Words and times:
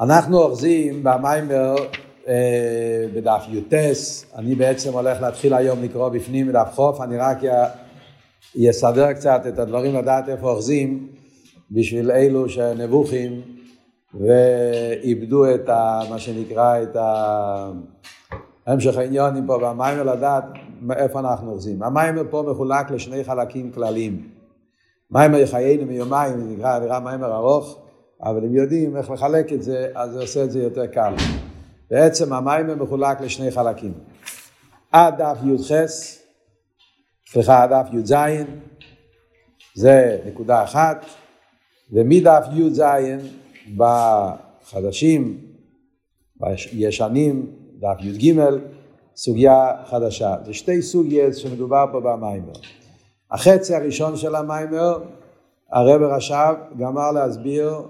אנחנו 0.00 0.38
אוחזים 0.38 1.02
במיימר 1.02 1.74
אה, 2.28 3.06
בדף 3.14 3.44
י"ט, 3.48 3.74
אני 4.36 4.54
בעצם 4.54 4.92
הולך 4.92 5.20
להתחיל 5.22 5.54
היום 5.54 5.82
לקרוא 5.82 6.08
בפנים 6.08 6.48
בדף 6.48 6.68
חוף, 6.74 7.00
אני 7.00 7.16
רק 7.16 7.38
אסדר 8.70 9.12
קצת 9.12 9.42
את 9.48 9.58
הדברים 9.58 9.94
לדעת 9.94 10.28
איפה 10.28 10.50
אוחזים 10.50 11.08
בשביל 11.70 12.10
אלו 12.10 12.48
שנבוכים 12.48 13.40
ואיבדו 14.14 15.54
את 15.54 15.68
ה, 15.68 16.00
מה 16.10 16.18
שנקרא 16.18 16.82
את 16.82 16.96
המשך 18.66 18.96
העניונים 18.96 19.46
פה 19.46 19.58
במיימר 19.58 20.02
לדעת 20.02 20.44
איפה 20.96 21.20
אנחנו 21.20 21.52
אוחזים. 21.52 21.82
המיימר 21.82 22.22
פה 22.30 22.44
מחולק 22.50 22.90
לשני 22.90 23.24
חלקים 23.24 23.70
כלליים. 23.70 24.28
מיימר 25.10 25.46
חיינו 25.46 25.86
מיומיים, 25.86 26.40
זה 26.40 26.44
נקרא, 26.44 26.78
נראה 26.78 27.00
מיימר 27.00 27.34
ארוך, 27.34 27.79
אבל 28.22 28.44
אם 28.44 28.54
יודעים 28.54 28.96
איך 28.96 29.10
לחלק 29.10 29.52
את 29.52 29.62
זה, 29.62 29.88
אז 29.94 30.10
זה 30.10 30.20
עושה 30.20 30.44
את 30.44 30.50
זה 30.50 30.62
יותר 30.62 30.86
קל. 30.86 31.14
בעצם 31.90 32.32
המיימר 32.32 32.74
מחולק 32.74 33.20
לשני 33.20 33.50
חלקים. 33.50 33.92
עד 34.92 35.22
דף 35.22 35.38
י"ח, 35.44 35.72
סליחה, 37.32 37.62
עד 37.62 37.70
דף 37.70 37.88
י"ז, 37.92 38.14
זה 39.74 40.18
נקודה 40.26 40.62
אחת, 40.62 41.04
ומדף 41.92 42.44
י"ז 42.52 42.82
בחדשים, 43.76 45.38
בישנים, 46.72 47.46
דף 47.78 47.96
י"ג, 48.00 48.34
סוגיה 49.16 49.72
חדשה. 49.86 50.34
זה 50.44 50.54
שתי 50.54 50.82
סוגיות 50.82 51.36
שמדובר 51.36 51.84
פה 51.92 52.00
במיימר. 52.00 52.52
החצי 53.30 53.74
הראשון 53.74 54.16
של 54.16 54.34
המיימר, 54.34 54.98
הרב 55.72 56.02
רש"ב 56.02 56.54
גמר 56.78 57.10
להסביר 57.10 57.82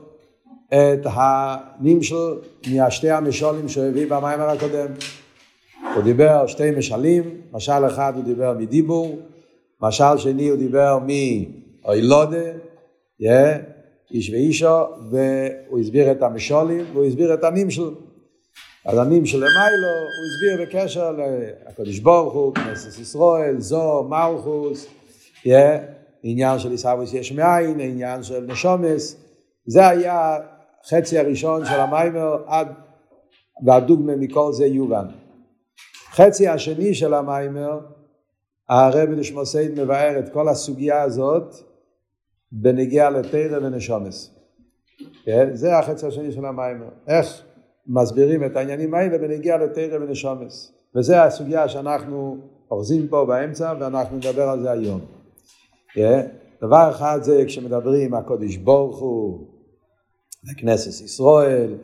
את 0.74 1.06
הנמשל 1.12 2.34
מהשתי 2.70 3.10
המשולים 3.10 3.68
שהוא 3.68 3.84
הביא 3.84 4.06
במיימר 4.06 4.48
הקודם. 4.48 4.86
הוא 5.94 6.02
דיבר 6.02 6.46
שתי 6.46 6.70
משלים, 6.70 7.40
משל 7.52 7.86
אחד 7.86 8.12
הוא 8.16 8.24
דיבר 8.24 8.54
מדיבור, 8.58 9.18
משל 9.82 10.18
שני 10.18 10.48
הוא 10.48 10.58
דיבר 10.58 10.98
מאוילודה, 10.98 12.52
yeah, 13.22 13.26
איש 14.10 14.30
ואישו, 14.30 14.84
והוא 15.10 15.80
הסביר 15.80 16.12
את 16.12 16.22
המשולים 16.22 16.84
והוא 16.92 17.06
הסביר 17.06 17.34
את 17.34 17.44
הנמשל. 17.44 17.90
אז 18.84 18.98
הנמשל 18.98 19.36
למיילו 19.36 19.88
הוא 19.88 20.26
הסביר 20.26 20.66
בקשר 20.66 21.16
לקדוש 21.68 21.98
ברוך 21.98 22.34
הוא, 22.34 22.54
כנסת 22.54 23.00
ישראל, 23.00 23.60
זו, 23.60 24.08
מלכוס, 24.08 24.86
yeah, 25.44 25.50
עניין 26.22 26.58
של 26.58 26.70
עיסאוויס 26.70 27.14
יש 27.14 27.32
מאין, 27.32 27.80
עניין 27.80 28.22
של 28.22 28.44
נשומס, 28.48 29.16
זה 29.66 29.88
היה 29.88 30.38
חצי 30.88 31.18
הראשון 31.18 31.64
של 31.64 31.80
המיימר 31.80 32.42
עד 32.46 32.68
והדוגמה 33.66 34.16
מכל 34.16 34.52
זה 34.52 34.66
יובן. 34.66 35.06
חצי 36.10 36.48
השני 36.48 36.94
של 36.94 37.14
המיימר 37.14 37.80
הרבי 38.68 39.16
נשמוסיין 39.16 39.72
מבאר 39.72 40.18
את 40.18 40.28
כל 40.32 40.48
הסוגיה 40.48 41.02
הזאת 41.02 41.54
בנגיעה 42.52 43.10
לתרא 43.10 43.58
ונשומס. 43.58 44.34
כן? 45.24 45.48
זה 45.54 45.78
החצי 45.78 46.06
השני 46.06 46.32
של 46.32 46.44
המיימר. 46.44 46.88
איך 47.06 47.42
מסבירים 47.86 48.44
את 48.44 48.56
העניינים 48.56 48.94
האלה 48.94 49.18
בנגיעה 49.18 49.58
לתרא 49.58 49.98
ונשומס. 49.98 50.72
וזה 50.96 51.22
הסוגיה 51.22 51.68
שאנחנו 51.68 52.36
אוחזים 52.70 53.08
פה 53.08 53.24
באמצע 53.24 53.74
ואנחנו 53.80 54.16
נדבר 54.16 54.48
על 54.48 54.60
זה 54.62 54.70
היום. 54.70 55.00
כן? 55.94 56.26
דבר 56.62 56.90
אחד 56.90 57.18
זה 57.22 57.44
כשמדברים 57.46 58.14
הקודש 58.14 58.56
ברוך 58.56 58.98
הוא 58.98 59.46
לכנסת 60.44 61.04
ישראל, 61.04 61.74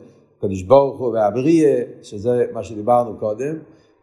קדוש 0.41 0.63
ברוך 0.63 0.99
הוא 0.99 1.13
והבריאה, 1.13 1.83
שזה 2.03 2.45
מה 2.53 2.63
שדיברנו 2.63 3.19
קודם, 3.19 3.55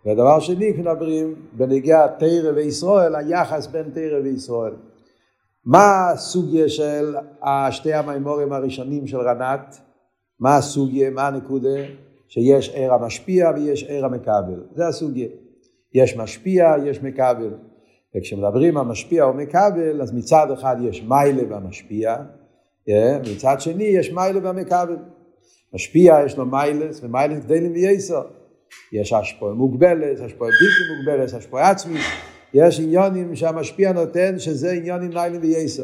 ודבר 0.06 0.40
שני 0.40 0.70
מדברים 0.70 1.34
בנגיע 1.52 2.06
תרא 2.06 2.52
וישראל, 2.54 3.14
היחס 3.14 3.66
בין 3.66 3.90
תרא 3.94 4.20
וישראל. 4.24 4.72
מה 5.64 6.10
הסוגיה 6.10 6.68
של 6.68 7.14
שתי 7.70 7.92
המימורים 7.92 8.52
הראשונים 8.52 9.06
של 9.06 9.20
רנת? 9.20 9.80
מה 10.40 10.56
הסוגיה, 10.56 11.10
מה 11.10 11.26
הנקודה? 11.26 11.78
שיש 12.28 12.70
ער 12.74 12.92
המשפיע 12.92 13.50
ויש 13.54 13.84
ער 13.88 14.04
המקבל. 14.04 14.66
זה 14.74 14.86
הסוגיה. 14.86 15.28
יש 15.94 16.16
משפיע, 16.16 16.74
יש 16.84 17.02
מקבל. 17.02 17.54
וכשמדברים 18.16 18.76
על 18.76 18.84
משפיע 18.84 19.24
או 19.24 19.34
מקבל, 19.34 20.02
אז 20.02 20.12
מצד 20.12 20.50
אחד 20.50 20.76
יש 20.82 21.02
מיילה 21.02 21.44
במשפיע, 21.44 22.16
מצד 23.32 23.60
שני 23.60 23.84
יש 23.84 24.12
מיילה 24.12 24.40
במכבל. 24.40 24.96
משפיע 25.74 26.16
יש 26.26 26.36
לו 26.36 26.46
מיילס 26.46 27.00
ומיילס 27.02 27.44
גדלים 27.44 27.72
וייסר. 27.72 28.22
יש 28.92 29.12
השפועה 29.12 29.54
מוגבלת, 29.54 30.20
השפועה 30.20 30.50
בלתי 30.50 30.96
מוגבלת, 30.96 31.34
השפועה 31.34 31.70
עצמית. 31.70 32.02
יש 32.54 32.80
עניונים 32.80 33.36
שהמשפיע 33.36 33.92
נותן 33.92 34.38
שזה 34.38 34.72
עניונים 34.72 35.10
ניילים 35.12 35.40
וייסר. 35.42 35.82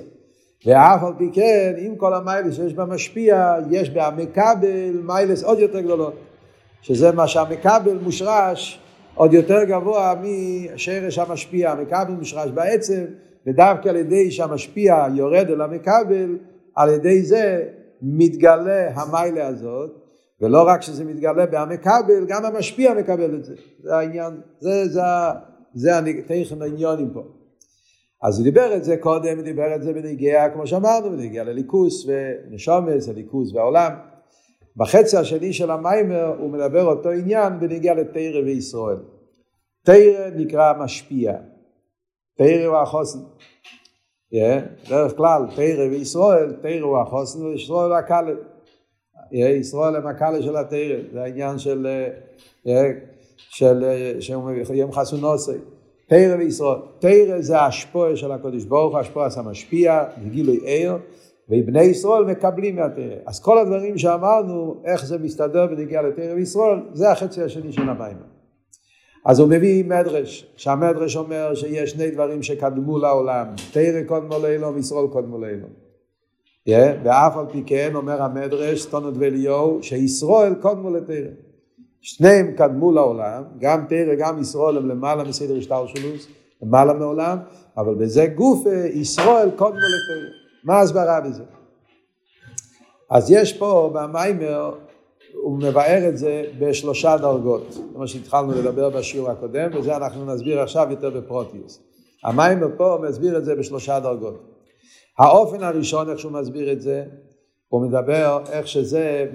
ואף 0.66 1.02
על 1.02 1.12
פי 1.18 1.30
כן, 1.32 1.74
עם 1.78 1.96
כל 1.96 2.14
המיילס 2.14 2.56
שיש 2.56 2.74
במשפיע, 2.74 3.54
יש 3.70 3.90
במכבל 3.90 5.00
מיילס 5.04 5.44
עוד 5.44 5.58
יותר 5.58 5.80
גדולות. 5.80 6.14
שזה 6.82 7.12
מה 7.12 7.28
שהמכבל 7.28 7.98
מושרש 8.02 8.80
עוד 9.14 9.34
יותר 9.34 9.64
גבוה 9.64 10.14
משרש 10.22 11.18
המשפיע. 11.18 11.70
המכבל 11.70 12.12
מושרש 12.18 12.50
בעצם, 12.50 13.04
ודווקא 13.46 13.88
על 13.88 13.96
ידי 13.96 14.30
שהמשפיע 14.30 15.06
יורד 15.14 15.50
אל 15.50 15.60
המכבל, 15.60 16.36
על 16.76 16.88
ידי 16.88 17.22
זה 17.22 17.68
מתגלה 18.02 18.90
המיילה 18.94 19.46
הזאת, 19.46 19.90
ולא 20.40 20.62
רק 20.62 20.82
שזה 20.82 21.04
מתגלה 21.04 21.46
בהמקבל, 21.46 22.26
גם 22.28 22.44
המשפיע 22.44 22.94
מקבל 22.94 23.34
את 23.34 23.44
זה. 23.44 23.54
זה 23.82 23.96
העניין, 23.96 24.40
זה, 24.60 24.88
זה, 24.88 25.00
זה 25.74 25.90
תכן 26.28 26.62
העניונים 26.62 27.10
פה. 27.12 27.22
אז 28.22 28.38
הוא 28.38 28.44
דיבר 28.44 28.76
את 28.76 28.84
זה 28.84 28.96
קודם, 28.96 29.36
הוא 29.36 29.44
דיבר 29.44 29.74
את 29.74 29.82
זה 29.82 29.92
בנגיעה, 29.92 30.50
כמו 30.50 30.66
שאמרנו, 30.66 31.10
בנגיעה 31.10 31.44
לליכוס 31.44 32.06
ונשומס, 32.06 33.08
הליכוס 33.08 33.52
והעולם. 33.54 33.92
בחצי 34.76 35.16
השני 35.16 35.52
של 35.52 35.70
המיימר 35.70 36.34
הוא 36.38 36.50
מדבר 36.50 36.84
אותו 36.84 37.10
עניין 37.10 37.60
בנגיעה 37.60 37.94
לתרא 37.94 38.40
וישראל. 38.44 38.96
תרא 39.82 40.30
נקרא 40.36 40.72
משפיע, 40.78 41.32
תרא 42.36 42.66
הוא 42.66 42.76
החוסן. 42.76 43.18
דרך 44.88 45.16
כלל 45.16 45.42
תרא 45.56 45.84
וישראל, 45.90 46.52
תרא 46.62 46.80
הוא 46.80 46.98
החוסן 46.98 47.42
וישראל 47.42 47.90
הוא 47.90 47.96
הקלה. 47.96 48.32
ישראל 49.32 49.96
הם 49.96 50.06
הקלה 50.06 50.42
של 50.42 50.56
התרא, 50.56 50.96
זה 51.12 51.22
העניין 51.22 51.58
של, 51.58 51.86
של, 53.38 53.84
יום 54.74 54.92
חסונוסי. 54.92 55.52
תרא 56.06 56.36
וישראל. 56.38 56.78
תרא 56.98 57.40
זה 57.40 57.60
השפוע 57.60 58.16
של 58.16 58.32
הקדוש 58.32 58.64
ברוך 58.64 58.92
הוא, 58.92 59.00
השפוע 59.00 59.28
המשפיע, 59.36 60.04
גילוי 60.30 60.60
ער, 60.66 60.96
ובני 61.48 61.82
ישראל 61.82 62.24
מקבלים 62.24 62.76
מהתרא. 62.76 63.14
אז 63.26 63.40
כל 63.40 63.58
הדברים 63.58 63.98
שאמרנו, 63.98 64.82
איך 64.84 65.06
זה 65.06 65.18
מסתדר 65.18 65.66
בנגיעה 65.66 66.02
לתרא 66.02 66.34
וישראל, 66.34 66.78
זה 66.92 67.10
החצי 67.10 67.42
השני 67.42 67.72
של 67.72 67.88
המים. 67.88 68.16
אז 69.24 69.40
הוא 69.40 69.48
מביא 69.48 69.84
מדרש, 69.84 70.46
שהמדרש 70.56 71.16
אומר 71.16 71.54
שיש 71.54 71.90
שני 71.90 72.10
דברים 72.10 72.42
שקדמו 72.42 72.98
לעולם, 72.98 73.46
תרא 73.72 74.02
קודמו 74.06 74.38
לאילום, 74.38 74.78
ישראל 74.78 75.06
קודמו 75.06 75.38
לאילום. 75.38 75.70
Yeah, 76.68 76.72
ואף 77.04 77.36
על 77.36 77.46
פי 77.52 77.62
כן 77.66 77.90
אומר 77.94 78.22
המדרש, 78.22 78.82
סטונות 78.82 79.14
ואליהו, 79.18 79.78
שישראל 79.82 80.54
קודמו 80.54 80.90
לתרא. 80.90 81.30
שניהם 82.00 82.52
קדמו 82.56 82.92
לעולם, 82.92 83.42
גם 83.58 83.84
תרא, 83.88 84.14
גם 84.18 84.40
ישראל 84.40 84.76
הם 84.76 84.88
למעלה 84.88 85.24
מסדר 85.24 85.56
השטר 85.58 85.86
שלוס, 85.86 86.26
למעלה 86.62 86.92
מעולם, 86.92 87.38
אבל 87.76 87.94
בזה 87.94 88.26
גוף 88.26 88.66
ישראל 88.92 89.50
קודמו 89.50 89.78
לתרא. 89.78 90.30
מה 90.64 90.74
ההסברה 90.74 91.20
בזה? 91.20 91.42
אז 93.10 93.30
יש 93.30 93.58
פה 93.58 93.90
במיימר 93.94 94.74
הוא 95.34 95.58
מבאר 95.58 96.08
את 96.08 96.18
זה 96.18 96.44
בשלושה 96.58 97.16
דרגות, 97.16 97.66
זה 97.70 97.98
מה 97.98 98.06
שהתחלנו 98.06 98.52
לדבר 98.52 98.90
בשיעור 98.90 99.30
הקודם, 99.30 99.70
וזה 99.74 99.96
אנחנו 99.96 100.24
נסביר 100.24 100.60
עכשיו 100.60 100.86
יותר 100.90 101.10
בפרוטיוס. 101.10 101.80
המים 102.24 102.58
פה 102.76 102.98
מסביר 103.08 103.38
את 103.38 103.44
זה 103.44 103.54
בשלושה 103.54 104.00
דרגות. 104.00 104.50
האופן 105.18 105.62
הראשון, 105.62 106.10
איך 106.10 106.18
שהוא 106.18 106.32
מסביר 106.32 106.72
את 106.72 106.80
זה, 106.80 107.04
הוא 107.68 107.82
מדבר 107.82 108.42
איך 108.52 108.68
שזה 108.68 109.26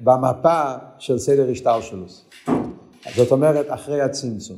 במפה 0.00 0.72
של 0.98 1.18
סדר 1.18 1.50
השטלשלוס. 1.50 2.28
זאת 3.16 3.32
אומרת, 3.32 3.66
אחרי 3.68 4.00
הצמצום. 4.00 4.56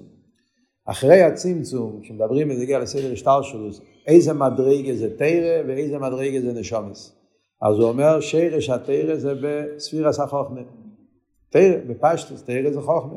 אחרי 0.86 1.22
הצמצום, 1.22 2.00
כשמדברים 2.02 2.48
בנגיע 2.48 2.78
לסדר 2.78 3.12
השטלשלוס, 3.12 3.80
איזה 4.06 4.32
מדרגה 4.32 4.94
זה 4.94 5.16
תרא 5.18 5.68
ואיזה 5.68 5.98
מדרגה 5.98 6.40
זה 6.40 6.52
נשומס. 6.52 7.19
אז 7.62 7.78
הוא 7.78 7.88
אומר 7.88 8.20
שרש 8.20 8.70
התרא 8.70 9.16
זה 9.16 9.34
בספירס 9.42 10.20
החוכמה. 10.20 10.60
תרא, 11.50 11.76
בפשטוס, 11.86 12.42
תרא 12.42 12.70
זה 12.70 12.80
חוכמה. 12.80 13.16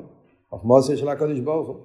חוכמוסיה 0.49 0.97
של 0.97 1.09
הקדוש 1.09 1.39
ברוך 1.39 1.67
הוא. 1.67 1.75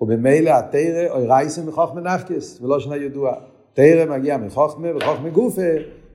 ובמילא 0.00 0.50
התרא 0.50 1.10
אוי 1.10 1.26
רייסם 1.26 1.66
מחוכמה 1.66 2.00
נפקס, 2.00 2.60
ולא 2.62 2.80
שנה 2.80 2.96
ידוע. 2.96 3.34
תרא 3.72 4.04
מגיע 4.04 4.36
מחוכמה 4.36 4.88
וחוכמה 4.96 5.28
גופה, 5.28 5.62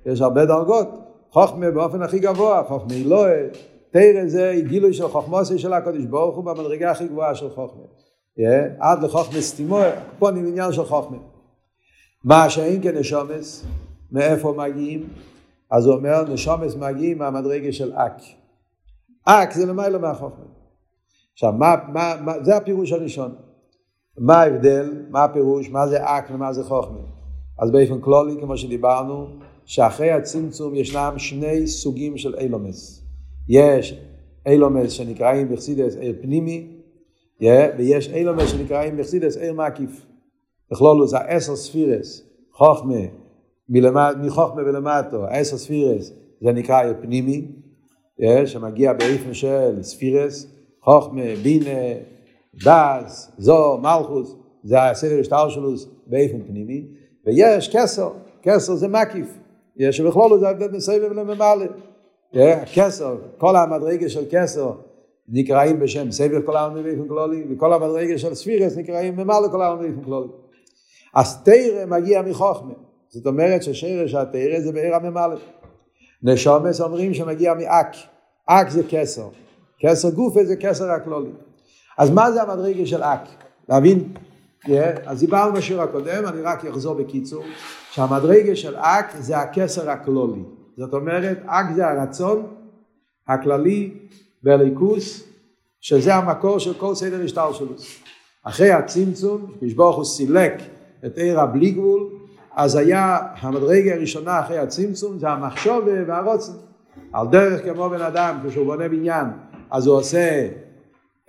יש 0.06 0.22
הרבה 0.22 0.46
דרגות. 0.46 0.88
חוכמה 1.30 1.72
באופן 1.72 2.02
הכי 2.02 2.20
גבוה, 2.20 2.64
חוכמה 2.68 2.94
אלוהה, 2.94 3.44
תרא 3.92 4.28
זה 4.28 4.56
גילוי 4.68 4.94
של 4.94 5.08
חוכמוסי 5.08 5.60
של 5.60 5.74
הקדוש 5.74 6.06
ברוך 6.06 6.36
הוא 6.36 6.44
במדרגה 6.44 6.92
הכי 6.92 7.08
גבוהה 7.08 7.36
של 7.36 7.50
חוכמה. 7.50 7.84
Yeah, 8.40 8.44
עד 8.80 9.04
לחוכמה 9.04 9.42
סתימו, 9.42 9.80
פה 10.20 10.30
עניין 10.30 10.72
של 10.72 10.84
חוכמה. 10.84 11.18
מה 12.24 12.50
שאין 12.50 12.84
כנשומס, 12.84 13.66
מאיפה 14.12 14.54
מגיעים? 14.58 15.10
אז 15.74 15.86
הוא 15.86 15.96
אומר, 15.96 16.34
נשומס 16.34 16.76
מגיעים 16.76 17.18
מהמדרגה 17.18 17.72
של 17.72 17.94
אק. 17.94 18.22
אק 19.26 19.54
זה 19.54 19.66
למעלה 19.66 19.98
מהחוכמה. 19.98 20.46
עכשיו, 21.34 21.54
מה, 21.54 21.76
מה, 21.94 22.14
מה, 22.22 22.44
זה 22.44 22.58
הפירוש 22.58 22.92
הראשון. 22.92 23.36
מה 24.18 24.42
ההבדל, 24.42 25.06
מה 25.10 25.24
הפירוש, 25.24 25.70
מה 25.70 25.88
זה 25.88 26.04
אק 26.04 26.30
ומה 26.34 26.54
זה 26.54 26.64
חוכמה. 26.64 27.00
אז 27.60 27.72
באופן 27.72 28.02
כלולי, 28.02 28.42
כמו 28.42 28.58
שדיברנו, 28.58 29.28
שאחרי 29.66 30.12
הצמצום 30.12 30.76
ישנם 30.76 31.14
שני 31.18 31.68
סוגים 31.68 32.18
של 32.18 32.36
אילומס. 32.36 33.04
יש 33.50 34.00
אילומס 34.46 34.92
שנקראים 34.92 35.50
בחסידס 35.50 35.96
עיר 35.96 36.16
פנימי, 36.22 36.68
ויש 37.78 38.10
אילומס 38.10 38.50
שנקראים 38.50 38.98
בחסידס 38.98 39.38
עיר 39.38 39.54
מקיף. 39.54 40.06
בכלולו 40.72 41.08
זה 41.08 41.18
עשר 41.18 41.56
ספירס, 41.56 42.24
חוכמה, 42.52 43.23
מחוכמה 44.22 44.62
ולמטו, 44.62 45.26
עשר 45.30 45.58
ספירס, 45.58 46.12
זה 46.42 46.52
נקרא 46.52 46.94
פנימי, 47.02 47.48
yeah, 48.22 48.48
שמגיע 48.48 48.94
באיפן 48.94 49.34
של 49.34 49.78
ספירס, 49.82 50.48
חוכמה, 50.82 51.22
בינה, 51.44 51.80
דס, 52.56 53.32
זו, 53.38 53.78
מלכוס, 53.82 54.36
זה 54.64 54.84
הסדר 54.84 55.20
השטר 55.20 55.50
שלו 55.50 55.72
באיפן 56.08 56.42
פנימי, 56.48 56.88
ויש 57.26 57.76
כסר, 57.76 58.10
כסר 58.42 58.76
זה 58.76 58.88
מקיף, 58.88 59.38
יש 59.78 60.02
בכלולו 60.02 60.40
זה 60.40 60.50
הבדל 60.50 60.72
מסביב 60.72 61.04
ולממלא. 61.04 61.66
כסר, 62.74 63.18
כל 63.38 63.56
המדרגה 63.56 64.10
של 64.10 64.24
כסר 64.32 64.72
נקראים 65.30 65.80
בשם 65.80 66.12
סבב 66.12 66.42
כל 66.46 66.56
העלמי 66.56 66.84
באופן 66.84 67.08
כלולי, 67.08 67.44
וכל 67.50 67.74
המדרגה 67.74 68.18
של 68.18 68.34
ספירס 68.34 68.78
נקראים 68.78 69.16
ממלא 69.16 69.48
כל 69.52 69.62
העלמי 69.62 69.88
באופן 69.88 70.04
כלולי. 70.04 70.28
אז 71.16 71.44
תרא 71.44 71.86
מגיע 71.88 72.22
מחוכמה, 72.22 72.74
זאת 73.14 73.28
אומרת 73.28 73.64
ששרש 73.64 74.14
התרא 74.14 74.60
זה 74.60 74.72
בעיר 74.72 74.96
הממלא. 74.96 75.36
נשומס 76.24 76.82
אומרים 76.82 77.14
שמגיע 77.14 77.54
מאק, 77.54 77.96
אק 78.46 78.70
זה 78.70 78.82
כסר, 78.90 79.28
כסר 79.80 80.10
גופה 80.10 80.46
זה 80.46 80.56
כסר 80.56 80.92
הכלולי. 80.92 81.30
אז 81.98 82.10
מה 82.10 82.32
זה 82.32 82.42
המדרגה 82.42 82.86
של 82.86 83.04
אק? 83.04 83.28
להבין? 83.70 84.14
Yeah, 84.66 84.70
אז 85.06 85.20
דיברנו 85.20 85.54
בשיעור 85.54 85.84
הקודם, 85.84 86.26
אני 86.26 86.42
רק 86.42 86.66
אחזור 86.66 86.96
בקיצור, 86.96 87.44
שהמדרגה 87.92 88.56
של 88.56 88.76
אק 88.76 89.16
זה 89.20 89.38
הכסר 89.38 89.90
הכלולי. 89.90 90.42
זאת 90.78 90.94
אומרת, 90.94 91.38
אק 91.46 91.66
זה 91.76 91.88
הרצון 91.88 92.46
הכללי 93.28 93.94
בליכוס, 94.44 95.24
שזה 95.82 96.16
המקור 96.16 96.60
של 96.60 96.74
כל 96.74 96.96
סדר 96.96 97.24
השטר 97.24 97.54
שלו. 97.54 97.74
אחרי 98.44 98.72
הצמצום, 98.72 99.52
כשברוך 99.62 99.96
הוא 99.96 100.06
סילק 100.06 100.54
את 101.06 101.18
עיר 101.18 101.40
הבלי 101.40 101.72
גבול, 101.72 102.23
אז 102.56 102.76
היה 102.76 103.18
המדרגה 103.40 103.94
הראשונה 103.94 104.40
אחרי 104.40 104.58
הצמצום, 104.58 105.20
זה 105.20 105.30
המחשוב 105.30 105.88
והרוצן. 106.08 106.52
על 107.14 107.28
דרך 107.28 107.64
כמו 107.64 107.90
בן 107.90 108.02
אדם, 108.02 108.38
כשהוא 108.48 108.66
בונה 108.66 108.90
בניין, 108.90 109.26
אז 109.72 109.88
הוא 109.88 109.98
עושה 109.98 110.48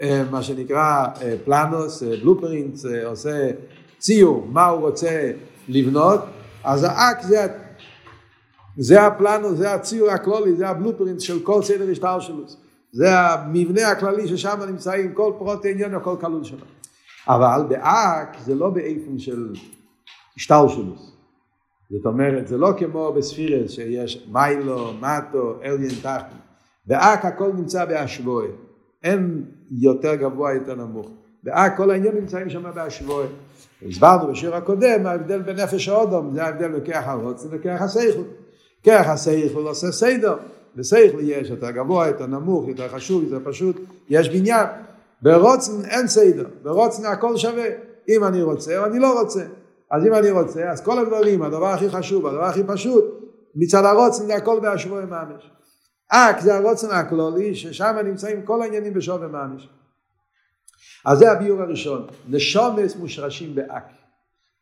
אה, 0.02 0.22
מה 0.30 0.42
שנקרא 0.42 1.06
אה, 1.22 1.34
פלנוס, 1.44 2.02
אה, 2.02 2.08
בלופרינט, 2.22 2.78
עושה 3.04 3.50
ציור, 3.98 4.46
מה 4.52 4.66
הוא 4.66 4.80
רוצה 4.80 5.30
לבנות, 5.68 6.20
אז 6.64 6.84
האק 6.84 7.22
זה 7.22 7.46
זה 8.76 9.02
הפלנו, 9.06 9.54
זה 9.54 9.74
הציור 9.74 10.10
הכלולי, 10.10 10.56
זה 10.56 10.68
הבלופרינט 10.68 11.20
של 11.20 11.42
כל 11.42 11.62
סדר 11.62 11.90
השטלשלוס. 11.90 12.56
זה 12.92 13.18
המבנה 13.18 13.88
הכללי 13.88 14.28
ששם 14.28 14.58
נמצאים 14.68 15.12
כל 15.12 15.32
פרוט 15.38 15.64
העניין 15.64 15.94
וכל 15.94 16.16
כלול 16.20 16.44
שלו. 16.44 16.66
אבל 17.28 17.62
באק 17.68 18.36
זה 18.44 18.54
לא 18.54 18.70
באיפן 18.70 19.18
של 19.18 19.52
השטלשלוס. 20.36 21.13
זאת 21.96 22.06
אומרת, 22.06 22.48
זה 22.48 22.58
לא 22.58 22.72
כמו 22.78 23.12
בספירס 23.12 23.70
שיש 23.70 24.28
מיילו, 24.32 24.92
מטו, 25.00 25.54
אליין 25.64 25.90
תחתן. 26.02 26.36
באק 26.86 27.24
הכל 27.24 27.52
נמצא 27.52 27.84
בהשוואי. 27.84 28.46
אין 29.02 29.44
יותר 29.70 30.14
גבוה, 30.14 30.52
יותר 30.52 30.74
נמוך. 30.74 31.10
באק 31.42 31.76
כל 31.76 31.90
העניין 31.90 32.14
נמצאים 32.14 32.50
שם 32.50 32.62
בהשוואי. 32.74 33.26
הסברנו 33.88 34.32
בשיר 34.32 34.56
הקודם, 34.56 35.06
ההבדל 35.06 35.42
בין 35.42 35.56
נפש 35.56 35.88
האודום, 35.88 36.34
זה 36.34 36.44
ההבדל 36.44 36.68
בכח 36.68 37.02
הרוצן 37.06 37.48
וכח 37.50 37.76
הסייכות. 37.80 38.26
כרך 38.82 39.08
השכל 39.08 39.58
עושה 39.58 39.92
סדר, 39.92 40.36
בסייכל 40.76 41.18
יש 41.20 41.50
יותר 41.50 41.70
גבוה, 41.70 42.06
יותר 42.06 42.26
נמוך, 42.26 42.68
יותר 42.68 42.88
חשוב, 42.88 43.22
יותר 43.22 43.50
פשוט, 43.50 43.76
יש 44.08 44.28
בניין. 44.28 44.66
ברוצן 45.22 45.84
אין 45.84 46.06
סדר, 46.06 46.46
ברוצן 46.62 47.04
הכל 47.04 47.36
שווה. 47.36 47.66
אם 48.08 48.24
אני 48.24 48.42
רוצה 48.42 48.78
או 48.78 48.84
אני 48.84 48.98
לא 48.98 49.20
רוצה. 49.20 49.44
אז 49.94 50.06
אם 50.06 50.14
אני 50.14 50.30
רוצה, 50.30 50.70
אז 50.70 50.84
כל 50.84 50.98
הדברים, 50.98 51.42
הדבר 51.42 51.66
הכי 51.66 51.90
חשוב, 51.90 52.26
הדבר 52.26 52.44
הכי 52.44 52.60
פשוט, 52.66 53.04
מצד 53.54 53.84
הרוצן 53.84 54.26
זה 54.26 54.34
הכל 54.34 54.60
בהשבוע 54.60 55.04
ממש. 55.04 55.50
אק 56.12 56.40
זה 56.40 56.56
הרוצן 56.56 56.90
הכלולי, 56.90 57.54
ששם 57.54 57.96
נמצאים 58.04 58.42
כל 58.42 58.62
העניינים 58.62 58.94
בשווה 58.94 59.28
ממש. 59.28 59.68
אז 61.04 61.18
זה 61.18 61.32
הביור 61.32 61.62
הראשון, 61.62 62.06
נשומס 62.28 62.96
מושרשים 62.96 63.54
באק. 63.54 63.84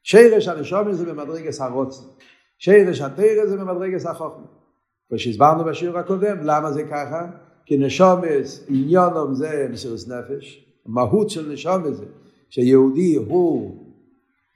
שרש 0.03 0.49
הנשומס 0.49 0.97
זה 0.97 1.07
במדרגס 1.07 1.61
הרוצן. 1.61 2.05
שרש 2.59 3.01
התרא 3.01 3.47
זה 3.47 3.57
במדרגס 3.57 4.07
החוכמה. 4.07 4.47
כשהסברנו 5.15 5.65
בשיעור 5.65 5.99
הקודם, 5.99 6.37
למה 6.43 6.73
זה 6.73 6.85
ככה? 6.85 7.27
כי 7.67 7.77
נשומס, 7.77 8.65
עניונום 8.69 9.35
זה 9.35 9.67
מסירות 9.71 9.99
נפש, 10.09 10.67
המהות 10.87 11.31
של 11.31 11.53
נשומס 11.53 11.97
זה 11.97 12.05
שיהודי 12.51 13.15
הוא 13.15 13.82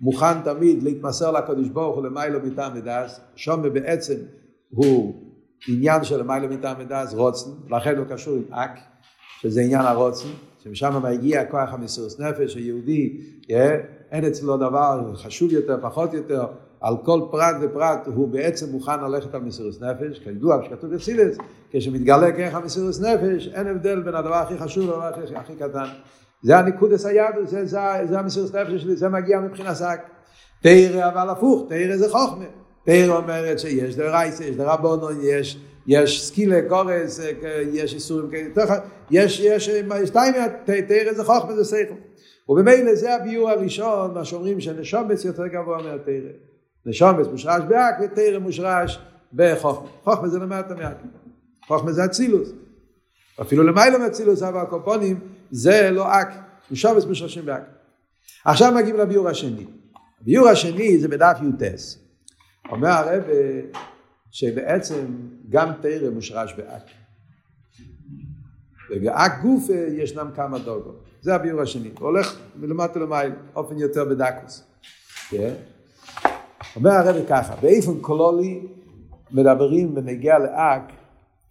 מוכן 0.00 0.42
תמיד 0.44 0.82
להתמסר 0.82 1.30
לקדוש 1.30 1.68
ברוך 1.68 1.96
הוא 1.96 2.04
למיילו 2.04 2.38
מטעם 2.44 2.72
ודס, 2.74 3.20
שומר 3.36 3.70
בעצם 3.70 4.14
הוא 4.70 5.22
עניין 5.68 6.04
של 6.04 6.20
למיילו 6.20 6.48
מטעם 6.48 6.76
ודס, 6.78 7.14
רוצן, 7.14 7.50
לכן 7.70 7.96
הוא 7.98 8.06
קשור 8.08 8.36
עם 8.36 8.54
אק, 8.54 8.78
שזה 9.40 9.60
עניין 9.60 9.80
הרוצן, 9.80 10.28
שמשם 10.64 11.02
מגיע 11.02 11.44
כוח 11.44 11.72
המסירות 11.72 12.20
נפש, 12.20 12.56
היהודי, 12.56 13.20
אין 14.10 14.24
אצלו 14.24 14.56
דבר 14.56 15.12
חשוב 15.14 15.52
יותר, 15.52 15.78
פחות 15.82 16.14
יותר, 16.14 16.46
על 16.80 16.94
כל 17.04 17.20
פרט 17.30 17.56
ופרט 17.62 18.06
הוא 18.06 18.28
בעצם 18.28 18.70
מוכן 18.70 19.00
ללכת 19.00 19.34
על 19.34 19.40
מסירות 19.40 19.82
נפש, 19.82 20.18
כידוע 20.18 20.62
כשכתוב 20.62 20.94
בסילס, 20.94 21.38
כשמתגלה 21.70 22.32
כרך 22.32 22.54
המסירות 22.54 22.94
נפש, 23.00 23.48
אין 23.48 23.66
הבדל 23.66 24.02
בין 24.02 24.14
הדבר 24.14 24.34
הכי 24.34 24.58
חשוב 24.58 24.84
לדבר 24.84 25.02
הכי, 25.02 25.36
הכי 25.36 25.54
קטן. 25.56 25.86
זה 26.42 26.58
הניקודס 26.58 27.06
היהדות, 27.06 27.48
זה, 27.48 27.66
זה, 27.66 27.78
זה 28.04 28.18
המסירות 28.18 28.54
נפש 28.54 28.82
שלי, 28.82 28.96
זה 28.96 29.08
מגיע 29.08 29.40
מבחינת 29.40 29.76
שק. 29.76 30.00
תרא 30.62 31.08
אבל 31.08 31.30
הפוך, 31.30 31.66
תרא 31.68 31.96
זה 31.96 32.08
חוכמה. 32.08 32.44
תרא 32.84 33.16
אומרת 33.16 33.58
שיש 33.58 33.96
דרייסה, 33.96 34.44
יש 34.44 34.56
דרבונון, 34.56 35.18
יש, 35.22 35.58
יש 35.86 36.26
סקילה, 36.26 36.68
קורס, 36.68 37.20
יש 37.72 37.94
איסורים 37.94 38.30
כאלה, 38.30 38.78
יש, 39.10 39.40
יש, 39.40 39.70
שתיים, 40.04 40.34
תרא 40.64 41.12
זה 41.12 41.24
חוכמה, 41.24 41.56
זה 41.56 41.64
שכל. 41.64 41.94
ובמילא 42.48 42.94
זה 42.94 43.14
הביור 43.14 43.50
הראשון, 43.50 44.14
מה 44.14 44.24
שאומרים 44.24 44.60
שנשומץ 44.60 45.24
יותר 45.24 45.46
גבוה 45.46 45.76
מהתרא. 45.82 46.30
נשומס 46.86 47.26
מושרש 47.26 47.62
באק 47.68 47.94
ותרם 48.04 48.42
מושרש 48.42 48.98
בחוכמה. 49.32 49.88
חוכמה 50.04 50.28
זה 50.28 50.38
למטה 50.38 50.74
מאק. 50.74 50.96
חוכמה 51.66 51.92
זה 51.92 52.04
אצילוס. 52.04 52.52
אפילו 53.40 53.62
למעלה 53.62 53.98
מאצילוס 53.98 54.42
אבל 54.42 54.60
הקופונים 54.60 55.20
זה 55.50 55.90
לא 55.90 56.20
אק. 56.20 56.28
נשומס 56.70 57.04
מושרשים 57.04 57.46
באק. 57.46 57.62
עכשיו 58.44 58.72
מגיעים 58.72 58.96
לביור 58.96 59.28
השני. 59.28 59.66
הביור 60.20 60.48
השני 60.48 60.98
זה 60.98 61.08
בדף 61.08 61.38
יוטס. 61.42 61.98
אומר 62.70 62.88
הרב 62.88 63.22
שבעצם 64.30 65.06
גם 65.48 65.72
תרם 65.82 66.14
מושרש 66.14 66.54
באק. 66.54 66.82
ובאק 68.90 69.32
גוף 69.42 69.68
ישנם 69.96 70.30
כמה 70.34 70.58
דרגות. 70.58 71.04
זה 71.20 71.34
הביאור 71.34 71.62
השני. 71.62 71.90
הוא 71.98 72.08
הולך 72.08 72.40
מלמטה 72.56 72.98
למעלה, 72.98 73.34
אופן 73.56 73.78
יותר 73.78 74.04
בדקוס. 74.04 74.64
כן? 75.30 75.54
אומר 76.76 76.90
הרב 76.90 77.16
ככה, 77.28 77.56
באופן 77.56 78.00
כללי 78.00 78.66
מדברים 79.30 79.94
בנוגע 79.94 80.38
לאק, 80.38 80.92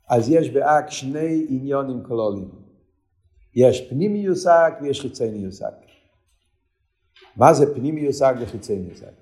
אז 0.09 0.29
יש 0.29 0.49
באק 0.49 0.89
שני 0.89 1.45
עניינים 1.49 2.03
כלליים. 2.03 2.64
יש 3.55 3.89
פנימיוס 3.89 4.47
אק 4.47 4.73
ויש 4.81 5.01
חיצוניוס 5.01 5.61
אק. 5.61 5.73
מה 7.37 7.53
זה 7.53 7.75
פנימיוס 7.75 8.21
אק 8.21 8.35
וחיצוניוס 8.41 9.03
אק? 9.03 9.13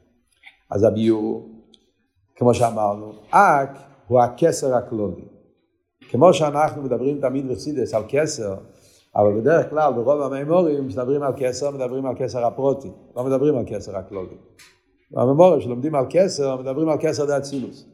אז 0.72 0.84
הביאור, 0.84 1.50
כמו 2.36 2.54
שאמרנו, 2.54 3.14
אק 3.30 3.70
הוא 4.08 4.22
הכסר 4.22 4.76
הכלולי. 4.76 5.26
כמו 6.10 6.34
שאנחנו 6.34 6.84
מדברים 6.84 7.22
תמיד 7.22 7.48
בחסידס 7.48 7.94
על 7.94 8.04
כסר, 8.08 8.56
אבל 9.16 9.40
בדרך 9.40 9.70
כלל 9.70 9.94
ברוב 9.94 10.22
המימורים 10.22 10.88
מדברים 10.88 11.24
על 11.24 11.34
כסר, 11.38 11.72
מדברים 11.72 12.06
על 12.06 12.16
כסר 12.18 12.46
הפרוטי, 12.46 12.92
לא 13.16 13.24
מדברים 13.24 13.58
על 13.58 13.64
כסר 13.68 13.98
הכלולי. 13.98 14.36
בממורים 15.12 15.62
שלומדים 15.62 15.96
על 15.96 16.06
כסר, 16.10 16.62
מדברים 16.62 16.90
על 16.90 16.98
כסר 17.02 17.26
דה 17.26 17.38
אצילוס. 17.38 17.86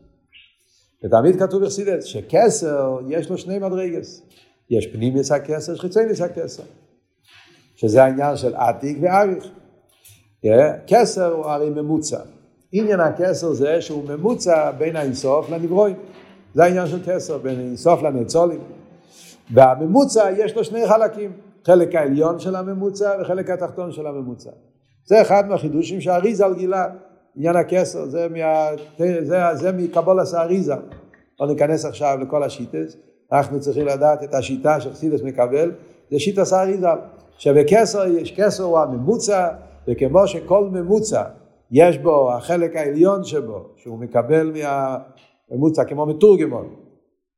ותמיד 1.03 1.39
כתוב 1.39 1.63
בחסידס 1.63 2.03
שכסר 2.03 2.99
יש 3.07 3.29
לו 3.29 3.37
שני 3.37 3.59
מדרגס. 3.59 4.21
יש 4.69 4.87
פנימיוס 4.87 5.31
הכסר, 5.31 5.73
יש 5.73 5.79
חיצוניוס 5.79 6.21
הכסר. 6.21 6.63
שזה 7.75 8.03
העניין 8.03 8.37
של 8.37 8.55
עתיק 8.55 8.97
ואריך. 9.01 9.47
כסר 10.87 11.33
הוא 11.33 11.45
הרי 11.45 11.69
ממוצע. 11.69 12.19
עניין 12.71 12.99
הכסר 12.99 13.53
זה 13.53 13.81
שהוא 13.81 14.03
ממוצע 14.09 14.71
בין 14.71 14.95
האינסוף 14.95 15.49
לנברואים. 15.49 15.95
זה 16.53 16.63
העניין 16.63 16.87
של 16.87 16.99
כסר, 17.05 17.37
בין 17.37 17.59
האינסוף 17.59 18.01
לנצולים. 18.01 18.59
והממוצע 19.53 20.29
יש 20.37 20.55
לו 20.55 20.63
שני 20.63 20.87
חלקים, 20.87 21.31
חלק 21.65 21.95
העליון 21.95 22.39
של 22.39 22.55
הממוצע 22.55 23.11
וחלק 23.21 23.49
התחתון 23.49 23.91
של 23.91 24.07
הממוצע. 24.07 24.49
זה 25.05 25.21
אחד 25.21 25.47
מהחידושים 25.47 26.01
שהאריזל 26.01 26.53
גילה, 26.53 26.87
עניין 27.35 27.55
הכסר, 27.55 28.05
זה, 28.05 28.27
מה, 28.29 28.69
זה, 29.23 29.41
זה 29.53 29.71
מקבולס 29.71 30.33
האריזל. 30.33 30.79
לא 31.39 31.47
ניכנס 31.47 31.85
עכשיו 31.85 32.17
לכל 32.21 32.43
השיטס, 32.43 32.97
אנחנו 33.31 33.59
צריכים 33.59 33.85
לדעת 33.85 34.23
את 34.23 34.33
השיטה 34.33 34.81
שחסידס 34.81 35.21
מקבל, 35.21 35.71
זה 36.11 36.19
שיטס 36.19 36.53
האריזל. 36.53 36.97
שבכסר 37.37 38.07
יש 38.07 38.31
כסר 38.31 38.63
הוא 38.63 38.79
הממוצע, 38.79 39.49
וכמו 39.87 40.27
שכל 40.27 40.69
ממוצע 40.71 41.23
יש 41.71 41.97
בו 41.97 42.33
החלק 42.33 42.75
העליון 42.75 43.23
שבו, 43.23 43.65
שהוא 43.75 43.99
מקבל 43.99 44.51
מהממוצע 44.51 45.83
כמו 45.83 46.05
מתורגמון, 46.05 46.75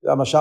זה 0.03 0.11
המשל 0.11 0.37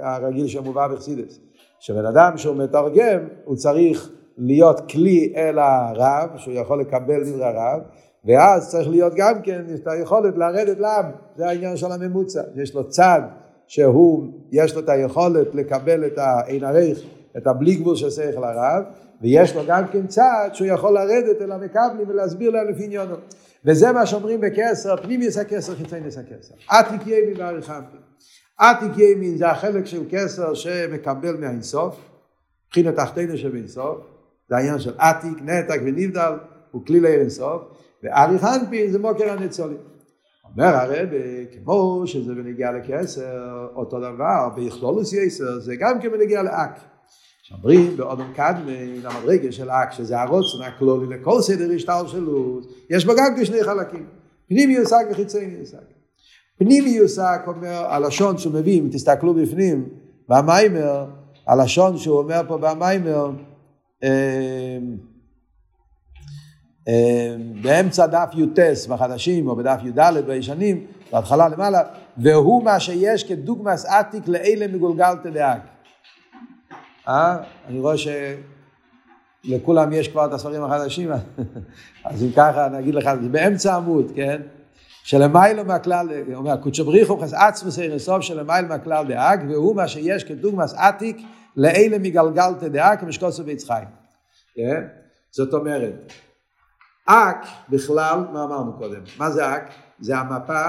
הרגיל 0.00 0.46
שמובא 0.46 0.88
בחסידס, 0.88 1.40
שבן 1.80 2.06
אדם 2.06 2.36
שהוא 2.36 2.56
מתרגם 2.56 3.28
הוא 3.44 3.56
צריך 3.56 4.10
להיות 4.38 4.80
כלי 4.90 5.32
אל 5.36 5.58
הרב, 5.58 6.30
שהוא 6.36 6.54
יכול 6.54 6.80
לקבל 6.80 7.24
דברי 7.24 7.44
הרב, 7.44 7.80
ואז 8.24 8.70
צריך 8.70 8.88
להיות 8.88 9.12
גם 9.16 9.42
כן 9.42 9.62
את 9.74 9.86
היכולת 9.86 10.36
לרדת 10.36 10.78
לעם, 10.78 11.04
זה 11.36 11.46
העניין 11.46 11.76
של 11.76 11.92
הממוצע, 11.92 12.42
יש 12.54 12.74
לו 12.74 12.88
צד 12.88 13.20
שהוא, 13.74 14.26
יש 14.52 14.74
לו 14.74 14.80
את 14.80 14.88
היכולת 14.88 15.54
לקבל 15.54 16.06
את 16.06 16.18
העין 16.18 16.64
ערך, 16.64 16.98
את 17.36 17.46
הבלי 17.46 17.74
גבול 17.74 17.96
של 17.96 18.10
שכל 18.10 18.44
הרב, 18.44 18.84
ויש 19.22 19.56
לו 19.56 19.62
גם 19.66 19.86
כן 19.92 20.06
צד 20.06 20.50
שהוא 20.52 20.68
יכול 20.68 20.94
לרדת 20.94 21.42
אל 21.42 21.52
המקבלים 21.52 22.08
ולהסביר 22.08 22.50
להם 22.50 22.68
לפי 22.68 22.84
עניונו. 22.84 23.14
וזה 23.64 23.92
מה 23.92 24.06
שאומרים 24.06 24.40
בקסר, 24.40 24.96
פנימיוס 24.96 25.38
הכסר, 25.38 25.74
חיצוניוס 25.74 26.18
הכסר. 26.18 26.54
עתיק 26.68 27.06
ימין 27.06 27.34
ועריכמתי. 27.36 27.96
עתיק 28.58 28.98
ימין 28.98 29.36
זה 29.36 29.50
החלק 29.50 29.86
של 29.86 30.02
כסר 30.10 30.54
שמקבל 30.54 31.36
מהאינסוף, 31.36 31.96
מבחינת 32.66 32.96
תחתינו 32.96 33.36
שבאינסוף, 33.36 33.98
זה 34.48 34.56
העניין 34.56 34.78
של 34.78 34.94
עתיק, 34.98 35.42
נתק 35.42 35.80
ונבדל, 35.84 36.32
הוא 36.70 36.86
כלי 36.86 37.00
לעיר 37.00 37.20
אינסוף, 37.20 37.62
ואריך 38.02 38.44
אנפין 38.44 38.90
זה 38.90 38.98
מוקר 38.98 39.32
הניצולים. 39.32 39.93
אומר 40.56 40.76
הרב, 40.76 41.08
כמו 41.52 42.02
שזה 42.06 42.34
בנגיע 42.34 42.72
לכסר, 42.72 43.68
אותו 43.74 43.98
דבר, 43.98 44.48
ביכלולוס 44.54 45.12
יסר, 45.12 45.60
זה 45.60 45.76
גם 45.76 46.00
כן 46.00 46.10
בנגיע 46.12 46.42
לאק. 46.42 46.80
שאומרים 47.42 47.96
באודם 47.96 48.32
קדמי, 48.34 49.00
למדרגה 49.02 49.52
של 49.52 49.70
אק, 49.70 49.92
שזה 49.92 50.20
הרוצן 50.20 50.62
הכלולי 50.62 51.16
לכל 51.16 51.40
סדר 51.40 51.70
השתלשלות, 51.74 52.66
יש 52.90 53.04
בו 53.04 53.12
גם 53.16 53.34
כשני 53.40 53.64
חלקים, 53.64 54.06
פנימי 54.48 54.74
יושג 54.74 55.04
וחיצי 55.10 55.44
יושג. 55.60 55.76
פנימי 56.58 56.90
יושג 56.90 57.38
אומר, 57.46 57.86
הלשון 57.86 58.38
שהוא 58.38 58.54
מביא, 58.54 58.80
אם 58.80 58.88
תסתכלו 58.92 59.34
בפנים, 59.34 59.88
במיימר, 60.28 61.06
הלשון 61.46 61.98
שהוא 61.98 62.18
אומר 62.18 62.40
פה 62.48 62.58
במיימר, 62.58 63.30
באמצע 67.62 68.06
דף 68.06 68.30
י"ט 68.34 68.58
בחדשים 68.88 69.48
או 69.48 69.56
בדף 69.56 69.80
י"ד 69.84 70.00
בישנים, 70.26 70.86
בהתחלה 71.12 71.48
למעלה, 71.48 71.82
והוא 72.16 72.64
מה 72.64 72.80
שיש 72.80 73.24
כדוגמס 73.24 73.86
עתיק 73.86 74.28
לאלה 74.28 74.66
מגולגלתא 74.66 75.30
דאק. 75.30 75.60
אה? 77.08 77.36
אני 77.68 77.80
רואה 77.80 77.94
שלכולם 79.44 79.92
יש 79.92 80.08
כבר 80.08 80.26
את 80.26 80.32
הספרים 80.32 80.64
החדשים, 80.64 81.10
אז 82.04 82.22
אם 82.22 82.30
ככה 82.36 82.66
אני 82.66 82.78
אגיד 82.78 82.94
לך, 82.94 83.10
זה 83.22 83.28
באמצע 83.28 83.74
עמוד, 83.74 84.12
כן? 84.14 84.40
שלמיילו 85.04 85.64
מהכלל, 85.64 86.08
אומר, 86.34 86.56
קודשא 86.56 86.82
בריחו 86.82 87.18
חס 87.18 87.34
עצמוס 87.34 87.78
אירסוף 87.78 88.20
שלמיילו 88.20 88.68
מהכלל 88.68 89.06
דאק, 89.08 89.40
והוא 89.48 89.76
מה 89.76 89.88
שיש 89.88 90.24
כדוגמס 90.24 90.74
עתיק 90.74 91.16
לאלה 91.56 91.98
מגלגלתא 91.98 92.68
דאק 92.68 93.00
כמשקוסו 93.00 93.46
ועץ 93.46 93.64
חיים. 93.64 93.88
כן? 94.54 94.82
זאת 95.30 95.54
אומרת, 95.54 96.12
אק 97.06 97.46
בכלל, 97.68 98.18
מה 98.32 98.44
אמרנו 98.44 98.72
קודם? 98.78 99.00
מה 99.18 99.30
זה 99.30 99.56
אק? 99.56 99.70
זה 100.00 100.16
המפה, 100.16 100.64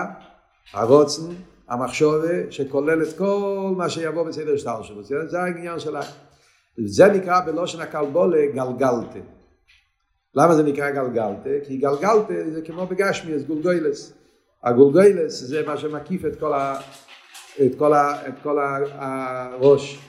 הרוצן, 0.74 1.22
המחשובה, 1.70 2.52
שכולל 2.52 3.04
את 3.04 3.18
כל 3.18 3.74
מה 3.78 3.90
שיבוא 3.90 4.24
בסדר 4.24 4.58
שטר 4.58 4.82
שלו. 4.84 5.04
זה 5.04 5.42
העניין 5.42 5.80
של 5.80 5.98
אק. 5.98 6.06
זה 6.86 7.08
נקרא 7.08 7.42
בלושן 7.46 7.82
הכלבולה 7.82 8.46
גלגלתה. 8.54 9.20
למה 10.36 10.56
זה 10.56 10.64
נקרא 10.64 10.92
גלגלתה? 10.92 11.50
כי 11.68 11.78
גלגלתה 11.78 12.34
זה 12.54 12.62
כמו 12.62 12.86
בגשמי, 12.86 13.34
אז 13.34 13.46
גולגוילס. 13.46 14.14
הגולגוילס 14.64 15.42
זה 15.42 15.64
מה 15.68 15.78
שמקיף 15.78 16.26
את 16.26 16.40
כל, 16.40 16.54
ה, 16.54 16.80
את 17.66 17.76
כל, 17.78 17.94
ה, 17.94 18.28
את 18.28 18.34
כל 18.44 18.60
ה, 18.60 18.78
הראש. 19.00 20.00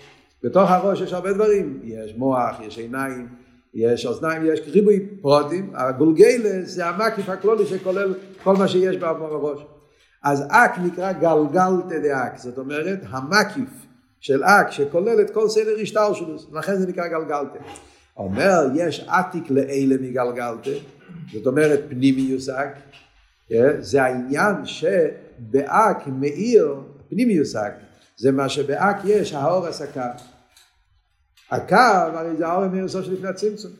בתוך 0.43 0.71
הראש 0.71 1.01
יש 1.01 1.13
הרבה 1.13 1.33
דברים, 1.33 1.81
יש 1.85 2.15
מוח, 2.17 2.61
יש 2.61 2.79
עיניים, 2.79 3.29
יש 3.77 4.07
אוזניים, 4.07 4.43
יש 4.47 4.61
ריבוי 4.67 5.07
פרוטים, 5.21 5.73
הגולגלס 5.75 6.69
זה 6.69 6.87
המקיף 6.87 7.29
הכלולי 7.29 7.67
שכולל 7.67 8.15
כל 8.43 8.57
מה 8.57 8.69
שיש 8.69 8.97
בראש. 8.97 9.61
אז 10.23 10.45
אק 10.49 10.79
נקרא 10.79 11.13
גלגלתא 11.13 11.99
דאק, 12.03 12.39
זאת 12.39 12.59
אומרת 12.59 12.99
המקיף 13.09 13.69
של 14.21 14.45
אק 14.45 14.71
שכולל 14.71 15.21
את 15.21 15.31
כל 15.31 15.49
סדר 15.49 15.75
השטר 15.83 16.15
שלו, 16.15 16.37
לכן 16.53 16.77
זה 16.77 16.87
נקרא 16.87 17.09
גלגלתא. 17.09 17.59
אומר 18.17 18.69
יש 18.75 19.07
עתיק 19.09 19.51
לאלה 19.51 19.97
מגלגלתא, 20.01 20.71
זאת 21.33 21.47
אומרת 21.47 21.81
פנימיוס 21.89 22.49
אק, 22.49 22.79
זה 23.79 24.03
העניין 24.03 24.55
שבאק 24.65 26.07
מאיר 26.07 26.75
פנימיוס 27.09 27.57
אק, 27.57 27.73
זה 28.17 28.33
מה 28.33 28.49
שבאק 28.49 28.97
יש 29.05 29.33
האור 29.33 29.67
הסקה. 29.67 30.11
הקו 31.51 31.77
הרי 32.19 32.37
זה 32.37 32.47
האור 32.47 32.65
המאיר 32.65 32.89
סוף 32.89 33.05
שלפני 33.05 33.29
הצמצום, 33.29 33.71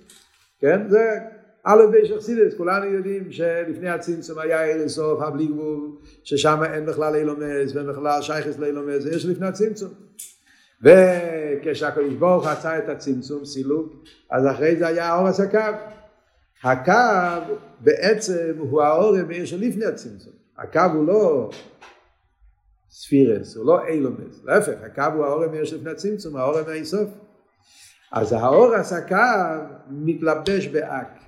כן? 0.61 0.89
זה 0.89 1.19
א' 1.65 1.83
ב' 1.93 2.05
של 2.05 2.19
חסידס, 2.19 2.55
כולנו 2.57 2.85
יודעים 2.87 3.33
שלפני 3.33 3.89
הצמצום 3.89 4.39
היה 4.39 4.61
ערב 4.61 4.89
סוף, 4.89 5.23
הבלי 5.23 5.47
גבול, 5.47 5.91
ששם 6.25 6.63
אין 6.73 6.87
בכלל 6.87 7.15
אילומס 7.15 7.75
ואין 7.75 7.87
בכלל 7.87 8.23
שייכס 8.23 8.59
לאילומס, 8.59 9.03
זה 9.03 9.11
יש 9.11 9.27
לפני 9.27 9.47
הצמצום. 9.47 9.91
וכשהקדוש 10.83 12.15
ברוך 12.15 12.47
עשה 12.47 12.79
את 12.79 12.89
הצמצום, 12.89 13.45
סילוק, 13.45 13.93
אז 14.31 14.47
אחרי 14.47 14.77
זה 14.77 14.87
היה 14.87 15.07
האור 15.07 15.29
הקו. 15.29 15.79
הקו 16.65 17.55
בעצם 17.81 18.55
הוא 18.59 18.83
האור 18.83 19.17
המאיר 19.17 19.45
שלפני 19.45 19.85
הצמצום. 19.85 20.33
הקו 20.59 20.81
הוא 20.95 21.07
לא 21.07 21.51
ספירס, 22.91 23.57
הוא 23.57 23.67
לא 23.67 23.87
אילומס, 23.87 24.45
להפך, 24.45 24.75
הקו 24.83 25.15
הוא 25.15 25.25
האור 25.25 25.45
המאיר 25.45 25.65
שלפני 25.65 25.91
הצמצום, 25.91 26.37
האור 26.37 26.59
המאיר 26.59 26.85
סוף. 26.85 27.09
אז 28.13 28.33
האור 28.33 28.75
הסקה 28.75 29.59
מתלבש 29.91 30.67
באק. 30.67 31.19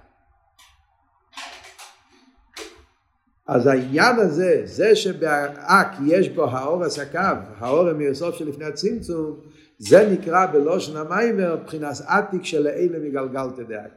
אז 3.48 3.66
העניין 3.66 4.16
הזה, 4.16 4.62
זה 4.64 4.96
שבאק 4.96 5.88
יש 6.06 6.28
בו 6.28 6.44
האור 6.44 6.84
הסקב, 6.84 7.36
האור 7.58 7.88
המיוסוף 7.88 8.34
שלפני 8.34 8.64
הצמצום, 8.64 9.40
זה 9.78 10.10
נקרא 10.10 10.46
בלושן 10.46 10.96
המיימר 10.96 11.56
מבחינת 11.56 11.96
עתיק 12.06 12.44
של 12.44 12.66
אלה 12.66 12.98
מגלגלתא 12.98 13.62
דאק. 13.62 13.92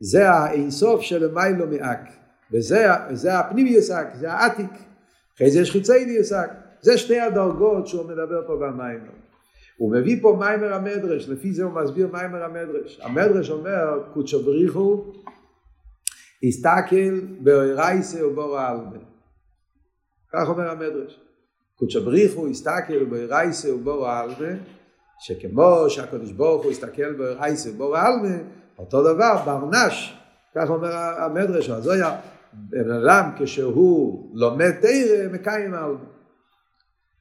זה 0.00 0.30
האינסוף 0.30 1.00
של 1.00 1.32
מיילו 1.34 1.66
מאק. 1.66 2.00
וזה 2.52 2.86
זה 3.12 3.38
הפנימי 3.38 3.70
יסק, 3.70 4.06
זה 4.14 4.32
העתיק. 4.32 4.70
אחרי 5.36 5.50
זה 5.50 5.60
יש 5.60 5.70
חיצי 5.70 5.98
יסק. 5.98 6.50
זה 6.80 6.98
שתי 6.98 7.20
הדרגות 7.20 7.86
שהוא 7.86 8.04
מדבר 8.04 8.46
פה 8.46 8.56
במיימר. 8.56 9.25
הוא 9.76 9.92
מביא 9.92 10.22
פה 10.22 10.36
מיימר 10.38 10.74
המדרש, 10.74 11.28
לפי 11.28 11.52
זה 11.52 11.64
הוא 11.64 11.72
מסביר 11.72 12.08
מיימר 12.12 12.44
המדרש. 12.44 13.00
המדרש 13.02 13.50
אומר, 13.50 14.02
קודשו 14.14 14.42
בריחו 14.42 15.04
הסתכל 16.42 17.20
באוירייסה 17.40 18.26
ובור 18.26 18.58
העלמה. 18.58 18.98
כך 20.32 20.48
אומר 20.48 20.70
המדרש. 20.70 21.20
קודשא 21.78 22.00
בריחו 22.00 22.46
הסתכל 22.46 23.04
באוירייסה 23.04 23.74
ובור 23.74 24.06
העלמה, 24.06 24.54
שכמו 25.18 25.84
שהקדוש 25.88 26.32
ברוך 26.32 26.62
הוא 26.62 26.70
הסתכל 26.70 27.12
באוירייסה 27.12 27.70
ובור 27.70 27.96
העלמה, 27.96 28.36
אותו 28.78 29.02
דבר 29.02 29.36
ברנש, 29.44 30.18
כך 30.54 30.70
אומר 30.70 30.94
המדרש, 30.94 31.70
אז 31.70 31.88
היה 31.88 32.20
בן 32.52 32.90
אדם 32.90 33.30
כשהוא 33.38 34.30
לומד 34.34 34.70
תרא 34.70 35.28
מקיים 35.32 35.74
העלמה. 35.74 36.15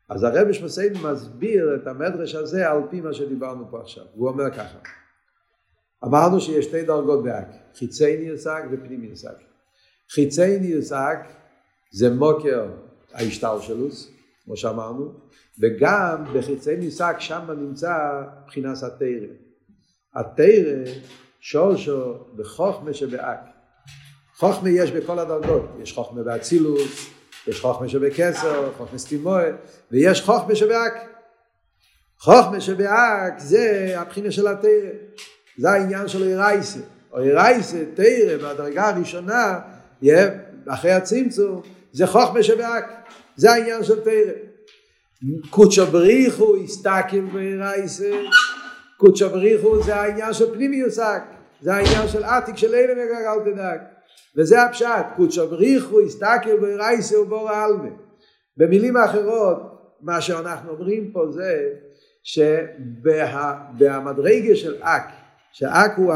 אז 0.09 0.23
הרב 0.23 0.51
שמסיין 0.51 0.93
מסביר 1.03 1.75
את 1.75 1.87
המדרש 1.87 2.35
הזה 2.35 2.71
על 2.71 2.81
פי 2.89 3.01
מה 3.01 3.13
שדיברנו 3.13 3.65
פה 3.71 3.81
עכשיו. 3.81 4.03
הוא 4.13 4.29
אומר 4.29 4.51
ככה. 4.51 4.77
אמרנו 6.03 6.41
שיש 6.41 6.65
שתי 6.65 6.81
דרגות 6.81 7.23
באק, 7.23 7.47
חיצי 7.75 8.17
ניוסק 8.17 8.63
ופנים 8.71 9.01
ניוסק. 9.01 9.37
חיצי 10.11 10.59
ניוסק 10.59 11.19
זה 11.91 12.09
מוקר 12.09 12.67
ההשתלשלוס, 13.13 14.11
כמו 14.45 14.57
שאמרנו, 14.57 15.13
וגם 15.61 16.23
בחיצי 16.33 16.77
ניסק 16.77 17.15
שם 17.19 17.47
נמצא 17.57 18.21
מבחינת 18.43 18.77
התרא. 18.83 19.27
התרא 20.15 20.93
שורשו 21.39 22.13
בחוכמה 22.35 22.93
שבאק. 22.93 23.39
חוכמה 24.37 24.69
יש 24.69 24.91
בכל 24.91 25.19
הדרגות, 25.19 25.69
יש 25.81 25.93
חוכמה 25.93 26.23
באצילוס, 26.23 27.09
יש 27.47 27.61
חוכמה 27.61 27.89
שבקסר, 27.89 28.71
חוכמה 28.77 28.97
סטימוי, 28.97 29.43
ויש 29.91 30.21
חוכמה 30.21 30.55
שבאק. 30.55 30.93
חוכמה 32.19 32.61
שבאק 32.61 33.33
זה 33.39 33.93
הבחינה 33.97 34.31
של 34.31 34.47
התרא, 34.47 34.69
זה 35.57 35.71
העניין 35.71 36.07
של 36.07 36.23
אירייסה. 36.23 36.79
אירייסה, 37.17 37.77
תרא, 37.93 38.37
בדרגה 38.37 38.89
הראשונה, 38.89 39.59
אחרי 40.67 40.91
הצמצום, 40.91 41.61
זה 41.91 42.07
חוכמה 42.07 42.43
שבאק, 42.43 42.85
זה 43.35 43.51
העניין 43.51 43.83
של 43.83 44.03
תרא. 44.03 44.33
קודשא 45.49 45.83
בריחו 45.83 46.55
הסתכל 46.63 47.19
באירייסה, 47.33 48.11
קודשא 48.97 49.27
בריחו 49.27 49.83
זה 49.83 49.95
העניין 49.95 50.33
של 50.33 50.53
פנימי 50.53 50.75
יוסק, 50.75 51.23
זה 51.61 51.73
העניין 51.73 52.07
של 52.07 52.23
עתיק 52.23 52.57
של 52.57 52.75
אלה 52.75 52.93
וגגל 52.93 53.51
תדאג. 53.51 53.94
וזה 54.37 54.63
הפשט, 54.63 55.05
קודשא 55.15 55.45
בריחו 55.45 56.01
הסתכל 56.01 56.57
באירייסה 56.61 57.19
ובור 57.19 57.49
העלמה. 57.49 57.89
במילים 58.57 58.97
אחרות, 58.97 59.57
מה 60.01 60.21
שאנחנו 60.21 60.71
אומרים 60.71 61.11
פה 61.11 61.25
זה 61.31 61.69
שבמדרגה 62.23 63.75
של 64.55 64.75
אק, 64.81 65.09
שאק 65.51 65.91
הוא, 65.97 66.13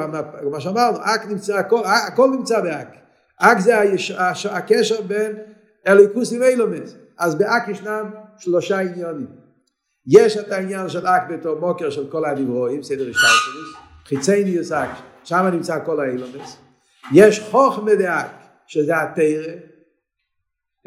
מה 0.52 0.60
שאמרנו, 0.60 0.98
אק 1.02 1.26
נמצא, 1.26 1.58
הכל, 1.58 1.82
הכל 1.86 2.30
נמצא 2.30 2.62
באק. 2.62 2.88
אק 3.38 3.60
זה 3.60 3.80
הקשר 4.52 5.02
בין 5.02 5.36
אליקוס 5.88 6.34
עם 6.34 6.44
אילומס. 6.44 6.96
אז 7.18 7.36
באק 7.36 7.68
ישנם 7.68 8.10
שלושה 8.38 8.80
עניונים. 8.80 9.28
יש 10.08 10.38
את 10.38 10.52
העניין 10.52 10.90
של 10.90 11.08
אק 11.08 11.24
בתור 11.30 11.60
מוקר 11.60 11.90
של 11.90 12.12
כל 12.12 12.26
הנברואים, 12.26 12.84
סדר 12.84 13.10
השתלשלוס, 13.10 13.76
חיצי 14.06 14.44
ניוסק, 14.44 14.88
שם 15.24 15.46
נמצא 15.54 15.86
כל 15.86 16.00
האילומס. 16.00 16.58
יש 17.14 17.40
חוכמה 17.40 17.96
דאק, 17.96 18.32
שזה 18.68 18.98
התרא, 18.98 19.54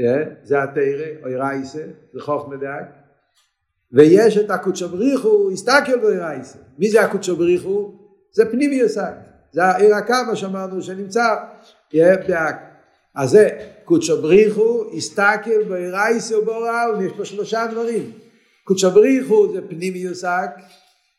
אה, 0.01 0.23
זה 0.43 0.63
התרא, 0.63 1.07
או 1.23 1.41
רייסה, 1.41 1.83
זה 2.13 2.21
חוכמה 2.21 2.57
דאק. 2.57 3.03
ויש 3.93 4.39
את 4.39 4.51
הקודשו 4.51 4.89
בריחו, 4.89 5.51
הסתכל 5.53 5.99
ברייסה. 6.03 6.59
מי 6.79 6.91
זה 6.91 7.03
הקודשו 7.03 7.37
בריחו? 7.37 7.93
זה 8.33 8.51
פנימי 8.51 8.75
יוסק. 8.75 9.13
זה 9.53 9.65
העיר 9.65 9.95
הקו, 9.95 10.15
מה 10.27 10.37
שאמרנו, 10.37 10.83
שנמצא 10.83 11.37
באק. 11.93 12.57
אז 13.15 13.31
זה 13.31 13.49
קודשו 13.85 14.23
בריחו, 14.23 14.85
הסתכל 14.97 15.65
ברייסה 15.69 16.39
ובורל, 16.39 16.95
יש 17.07 17.13
פה 17.17 17.25
שלושה 17.25 17.67
דברים. 17.71 18.13
קודשו 18.65 18.91
בריחו 18.91 19.53
זה 19.53 19.69
פנימי 19.69 19.99
יוסק, 19.99 20.51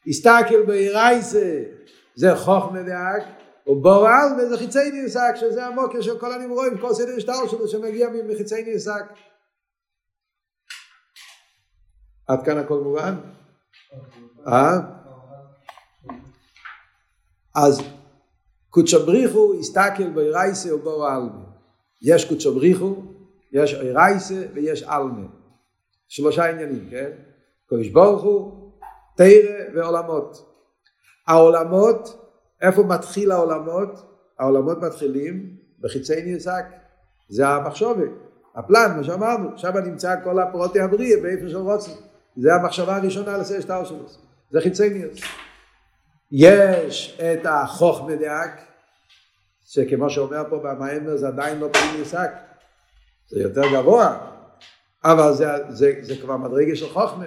הסתכל 0.07 0.61
ברייסה 0.65 1.59
זה 2.15 2.35
חוכמה 2.35 2.81
דאק, 2.81 3.23
ובורל 3.67 4.47
זה 4.49 4.57
חיצי 4.57 4.91
ניוסק, 4.91 5.33
שזה 5.35 5.65
המוקר 5.65 6.01
של 6.01 6.19
כל 6.19 6.33
הנברואים, 6.33 6.77
כל 6.77 6.93
סדר 6.93 7.15
השטר 7.17 7.47
שלו 7.47 7.67
שמגיע 7.67 8.09
מחיצי 8.27 8.63
ניוסק. 8.63 9.03
עד 12.27 12.45
כאן 12.45 12.57
הכל 12.57 12.79
מובן? 12.79 13.15
אה? 14.47 14.79
אז 17.55 17.81
קודשו 18.69 19.05
בריחו 19.05 19.53
הסתכל 19.59 20.09
באירייסה 20.09 20.75
ובור 20.75 21.07
העלמה. 21.07 21.43
יש 22.01 22.25
קודשו 22.29 22.55
בריחו, 22.55 22.95
יש 23.51 23.73
אירייסה 23.73 24.43
ויש 24.53 24.83
עלמה. 24.83 25.27
שלושה 26.07 26.49
עניינים, 26.49 26.89
כן? 26.91 27.11
קודש 27.69 27.87
ברוך 27.87 28.23
הוא, 28.23 28.71
תרא 29.17 29.75
ועולמות. 29.75 30.53
העולמות, 31.27 32.22
איפה 32.63 32.83
מתחיל 32.83 33.31
העולמות? 33.31 33.89
העולמות 34.39 34.77
מתחילים 34.81 35.55
בחיצי 35.79 36.21
ניסק. 36.21 36.65
זה 37.29 37.47
המחשובת, 37.47 38.09
הפלן, 38.55 38.93
מה 38.97 39.03
שאמרנו. 39.03 39.57
שם 39.57 39.77
נמצא 39.77 40.15
כל 40.23 40.39
הפרוטי 40.39 40.79
הבריאה 40.79 41.21
באיפה 41.21 41.49
של 41.49 41.57
רוצן. 41.57 41.91
זה 42.37 42.53
המחשבה 42.53 42.95
הראשונה 42.95 43.37
לסדר 43.37 43.61
שטר 43.61 43.85
שלו. 43.85 44.05
זה 44.51 44.61
חיצי 44.61 44.89
ניסק. 44.89 45.25
יש 46.31 47.19
את 47.21 47.45
החוכמה 47.45 48.15
דאק, 48.15 48.61
שכמו 49.65 50.09
שאומר 50.09 50.43
פה 50.49 50.57
במאמר 50.57 51.17
זה 51.17 51.27
עדיין 51.27 51.59
לא 51.59 51.69
פנים 51.73 51.99
ניסק, 51.99 52.31
זה 53.29 53.39
יותר 53.39 53.61
גבוה, 53.73 54.17
אבל 55.03 55.33
זה, 55.33 55.45
זה, 55.69 55.93
זה 56.01 56.15
כבר 56.21 56.37
מדרגה 56.37 56.75
של 56.75 56.89
חוכמה. 56.89 57.25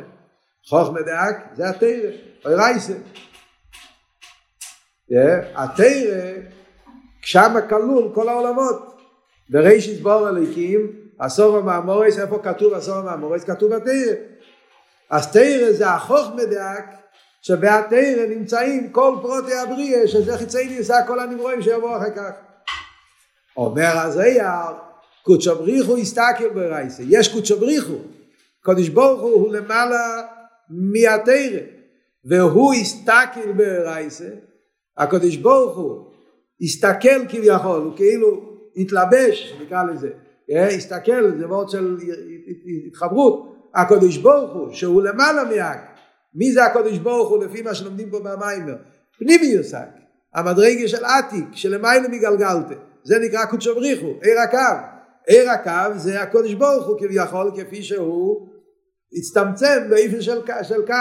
חוכמה 0.68 1.02
דאק 1.02 1.36
זה 1.54 1.68
התרא, 1.68 2.10
או 2.44 2.50
רייסה. 2.50 2.92
התרא, 5.54 6.32
שם 7.22 7.54
כלול 7.68 8.14
כל 8.14 8.28
העולמות. 8.28 8.96
ברישיס 9.50 10.00
בור 10.00 10.26
הליקים, 10.26 10.92
עשור 11.18 11.56
המאמורס, 11.56 12.18
איפה 12.18 12.38
כתוב 12.42 12.74
עשור 12.74 12.96
המאמורס? 12.96 13.44
כתוב 13.44 13.74
בתרא. 13.74 14.14
אז 15.10 15.32
תרא 15.32 15.72
זה 15.72 15.90
החוכמה 15.90 16.44
דאק, 16.44 16.84
שבהתרא 17.42 18.26
נמצאים 18.28 18.92
כל 18.92 19.16
פרוטי 19.22 19.54
הבריאה, 19.54 20.08
שזה 20.08 20.38
חיצי 20.38 20.68
ניסה 20.68 20.96
כל 21.06 21.20
הנברואים 21.20 21.62
שיבואו 21.62 21.96
אחר 21.96 22.10
כך. 22.16 22.30
אומר 23.56 23.98
הזייר, 23.98 24.76
קודשו 25.22 25.54
בריחו 25.54 25.96
הסתכל 25.96 26.48
ברייסה, 26.54 27.02
יש 27.06 27.32
קודשו 27.32 27.60
בריחו, 27.60 27.98
קודש 28.64 28.88
ברוך 28.88 29.20
הוא, 29.20 29.32
הוא 29.32 29.52
למעלה 29.52 30.22
מהתרא, 30.70 31.60
והוא 32.24 32.74
הסתכל 32.74 33.52
ברייסה, 33.56 34.28
הקודש 34.98 35.36
ברוך 35.36 35.76
הוא 35.76 36.06
הסתכל 36.60 37.26
כביכול, 37.28 37.82
הוא 37.82 37.96
כאילו 37.96 38.56
התלבש, 38.76 39.54
נקרא 39.62 39.82
לזה, 39.84 40.10
הסתכל, 40.50 41.38
זה 41.38 41.46
מאוד 41.46 41.70
של 41.70 41.96
התחברות, 42.86 43.56
הקודש 43.74 44.16
ברוך 44.16 44.52
הוא, 44.52 44.72
שהוא 44.72 45.02
למעלה 45.02 45.44
מהק, 45.44 45.80
מי 46.34 46.52
זה 46.52 46.64
הקודש 46.64 46.98
ברוך 46.98 47.28
הוא 47.28 47.44
לפי 47.44 47.62
מה 47.62 47.74
שלומדים 47.74 48.10
פה 48.10 48.18
במיימר? 48.18 48.76
פנימי 49.18 49.46
יוסק, 49.46 49.88
המדרגה 50.34 50.88
של 50.88 51.04
עתיק, 51.04 51.44
שלמעלה 51.52 52.08
מגלגלתה, 52.08 52.74
זה 53.04 53.18
נקרא 53.18 53.44
קודשו 53.44 53.74
בריחו, 53.74 54.14
עיר 54.22 54.40
הקו. 54.40 54.96
עיר 55.26 55.50
הקו 55.50 55.98
זה 55.98 56.22
הקודש 56.22 56.52
ברוך 56.52 56.86
הוא 56.86 56.98
כביכול 56.98 57.50
כפי 57.56 57.82
שהוא 57.82 58.48
הצטמצם 59.12 59.86
באיפן 59.90 60.20
של, 60.22 60.40
של 60.62 60.86
קו. 60.86 60.92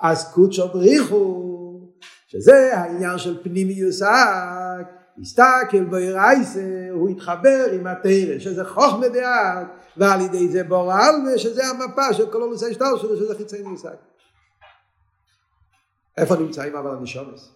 אז 0.00 0.32
קודשו 0.32 0.68
בריחו, 0.68 1.53
שזה 2.34 2.76
העניין 2.76 3.18
של 3.18 3.42
פנימי 3.42 3.72
יוסק, 3.72 4.86
הסתכל 5.20 5.84
בעירייסה, 5.84 6.88
הוא 6.90 7.08
התחבר 7.08 7.66
עם 7.72 7.86
התרא, 7.86 8.38
שזה 8.38 8.64
חוכמה 8.64 9.08
דעת, 9.08 9.66
ועל 9.96 10.20
ידי 10.20 10.48
זה 10.48 10.64
בור 10.64 10.92
העלמה, 10.92 11.38
שזה 11.38 11.62
המפה 11.66 12.14
של 12.14 12.32
כל 12.32 12.42
הנושא 12.42 12.66
השטר 12.66 12.96
שלו, 12.98 13.16
שזה 13.16 13.34
חיצי 13.34 13.56
יוסק. 13.58 13.96
איפה 16.16 16.36
נמצאים 16.36 16.76
אבל 16.76 16.90
הנשומס? 16.90 17.52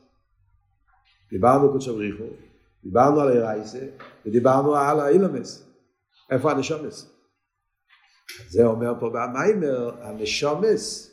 דיברנו 1.31 1.73
קודשו 1.73 1.95
בריחו, 1.95 2.25
דיברנו 2.85 3.21
על 3.21 3.29
הרייסה, 3.29 3.87
ודיברנו 4.27 4.77
על 4.77 5.01
האילומס. 5.01 5.65
איפה 6.31 6.51
הנשומס? 6.51 7.11
זה 8.49 8.65
אומר 8.65 8.93
פה 9.01 9.11
במיימר, 9.11 9.91
הנשומס 10.03 11.11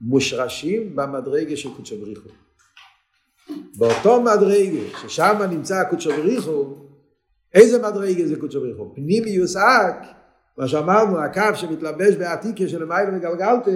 מושרשים 0.00 0.96
במדרגה 0.96 1.56
של 1.56 1.74
קודשו 1.76 1.96
בריחו. 2.00 2.28
באותו 3.78 4.22
מדרגה 4.22 4.98
ששם 5.02 5.42
נמצא 5.50 5.84
קודשו 5.90 6.10
בריחו, 6.10 6.74
איזה 7.54 7.78
מדרגה 7.78 8.26
זה 8.26 8.36
קודשו 8.40 8.60
בריחו? 8.60 8.94
פנימיוס 8.94 9.56
אק, 9.56 10.06
מה 10.58 10.68
שאמרנו, 10.68 11.18
הקו 11.18 11.54
שמתלבש 11.54 12.14
בעתיקה 12.14 12.68
של 12.68 12.84
מיילה 12.84 13.10
מגלגלתה, 13.10 13.70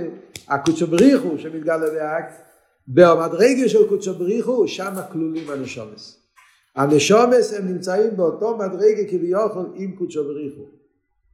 הקודשו 0.49 0.87
בריחו 0.87 1.39
שמתגלה 1.39 1.91
באק, 1.91 2.25
במדרגה 2.89 3.69
של 3.69 3.89
קודשו 3.89 4.15
בריחו, 4.15 4.69
שם 4.69 4.95
כלולים 5.13 5.51
הנשומס. 5.51 6.21
הנשומס 6.77 7.53
הם 7.53 7.69
נמצאים 7.69 8.17
באותו 8.17 8.57
מדרגה 8.57 9.05
כביכול 9.11 9.73
עם 9.75 9.97
קודשו 9.97 10.25
בריחו. 10.25 10.63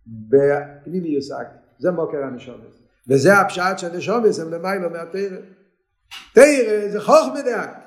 בפנימי 0.06 1.08
יוסק. 1.08 1.46
זה 1.78 1.90
מוקר 1.90 2.18
הנשומס. 2.24 2.82
וזה 3.08 3.38
הפשט 3.38 3.78
שהנשומס 3.78 4.40
הם 4.40 4.50
למיילו 4.50 4.90
מהתרא. 4.90 5.36
תרא 6.34 6.88
זה 6.88 7.00
חוך 7.00 7.26
מדעת. 7.34 7.85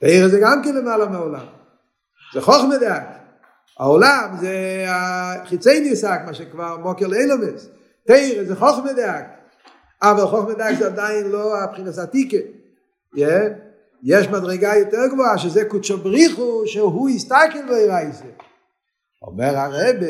תרא 0.00 0.28
זה 0.28 0.40
גם 0.42 0.62
כן 0.64 0.74
למעלה 0.74 1.06
מהעולם. 1.06 1.46
זה 2.34 2.40
חוך 2.40 2.64
מדעת. 2.76 3.20
העולם 3.78 4.36
זה 4.40 4.84
חיצי 5.44 5.80
ניסק, 5.80 6.20
מה 6.26 6.34
שכבר 6.34 6.76
מוקר 6.76 7.06
לאילומס. 7.06 7.68
תרא 8.06 8.44
זה 8.44 8.56
חוך 8.56 8.78
מדעת. 8.84 9.40
אבל 10.02 10.26
חוכמה 10.26 10.54
דק 10.54 10.74
זה 10.78 10.86
עדיין 10.86 11.26
לא 11.26 11.60
הבחינס 11.60 11.98
עתיקה. 11.98 12.36
יש 14.02 14.28
מדרגה 14.28 14.76
יותר 14.76 15.06
גבוהה 15.12 15.38
שזה 15.38 15.64
קודשו 15.64 15.98
בריחו 15.98 16.62
שהוא 16.66 17.10
יסתכל 17.10 17.68
וירייסה. 17.68 18.24
אומר 19.22 19.56
הרבה 19.56 20.06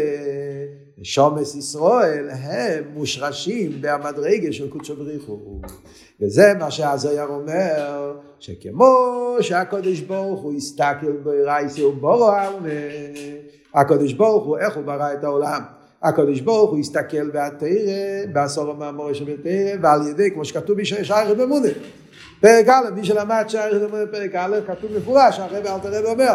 שומס 1.03 1.55
ישראל 1.55 2.29
הם 2.31 2.85
מושרשים 2.95 3.73
במדרגה 3.81 4.53
של 4.53 4.71
קודשו 4.71 4.97
בריחו. 4.97 5.39
וזה 6.21 6.53
מה 6.59 6.71
שהזויר 6.71 7.27
אומר, 7.27 8.13
שכמו 8.39 9.37
שהקודש 9.41 10.01
ברוך 10.01 10.41
הוא 10.41 10.55
הסתכל 10.57 11.13
ברייסי 11.23 11.85
ובורו 11.85 12.31
הקודש 13.75 14.13
ברוך 14.13 14.45
הוא, 14.45 14.59
איך 14.59 14.77
הוא 14.77 14.85
ברא 14.85 15.13
את 15.13 15.25
העולם? 15.25 15.63
הקדוש 16.03 16.41
ברוך 16.41 16.71
הוא 16.71 16.79
הסתכל 16.79 17.31
בהתרא, 17.31 18.27
בעשור 18.33 18.71
המאמור 18.71 19.11
בתרא, 19.13 19.79
ועל 19.83 20.09
ידי, 20.09 20.31
כמו 20.31 20.45
שכתוב 20.45 20.77
בשייכת 20.77 21.37
במונה. 21.37 21.69
פרק 22.41 22.69
א', 22.69 22.91
מי 22.95 23.05
שלמד 23.05 23.45
שייכת 23.49 23.81
במונה 23.81 24.07
פרק 24.07 24.35
א', 24.35 24.57
כתוב 24.67 24.91
מפורש, 24.97 25.39
הרב 25.39 25.67
אלתר 25.67 25.93
רב 25.93 26.05
אומר, 26.05 26.35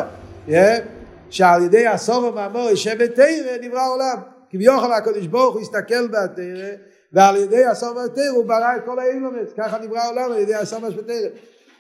שעל 1.30 1.64
ידי 1.64 1.88
עשור 1.88 2.26
המאמור 2.26 2.70
בתרא 3.00 3.26
נברא 3.62 3.80
העולם. 3.80 4.35
כביכול 4.56 4.94
הקדוש 4.94 5.28
ברוך 5.28 5.54
הוא 5.54 5.62
הסתכל 5.62 6.08
בהתרא, 6.08 6.70
ועל 7.14 7.36
ידי 7.36 7.64
עשור 7.64 7.94
בתרא 7.94 8.28
הוא 8.36 8.46
ברא 8.46 8.76
את 8.78 8.82
כל 8.86 9.00
האילומץ, 9.00 9.54
ככה 9.58 9.80
נברא 9.80 10.00
העולם 10.00 10.32
על 10.32 10.40
ידי 10.40 10.54
עשור 10.54 10.80
בתרא. 10.80 11.30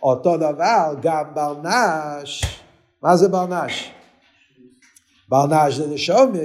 אותו 0.04 0.38
דבר 0.38 0.96
גם 1.02 1.24
ברנש, 1.34 2.44
מה 3.02 3.16
זה 3.16 3.28
ברנש? 3.28 3.92
ברנש 5.30 5.74
זה 5.74 5.88
נשומה 5.88 6.40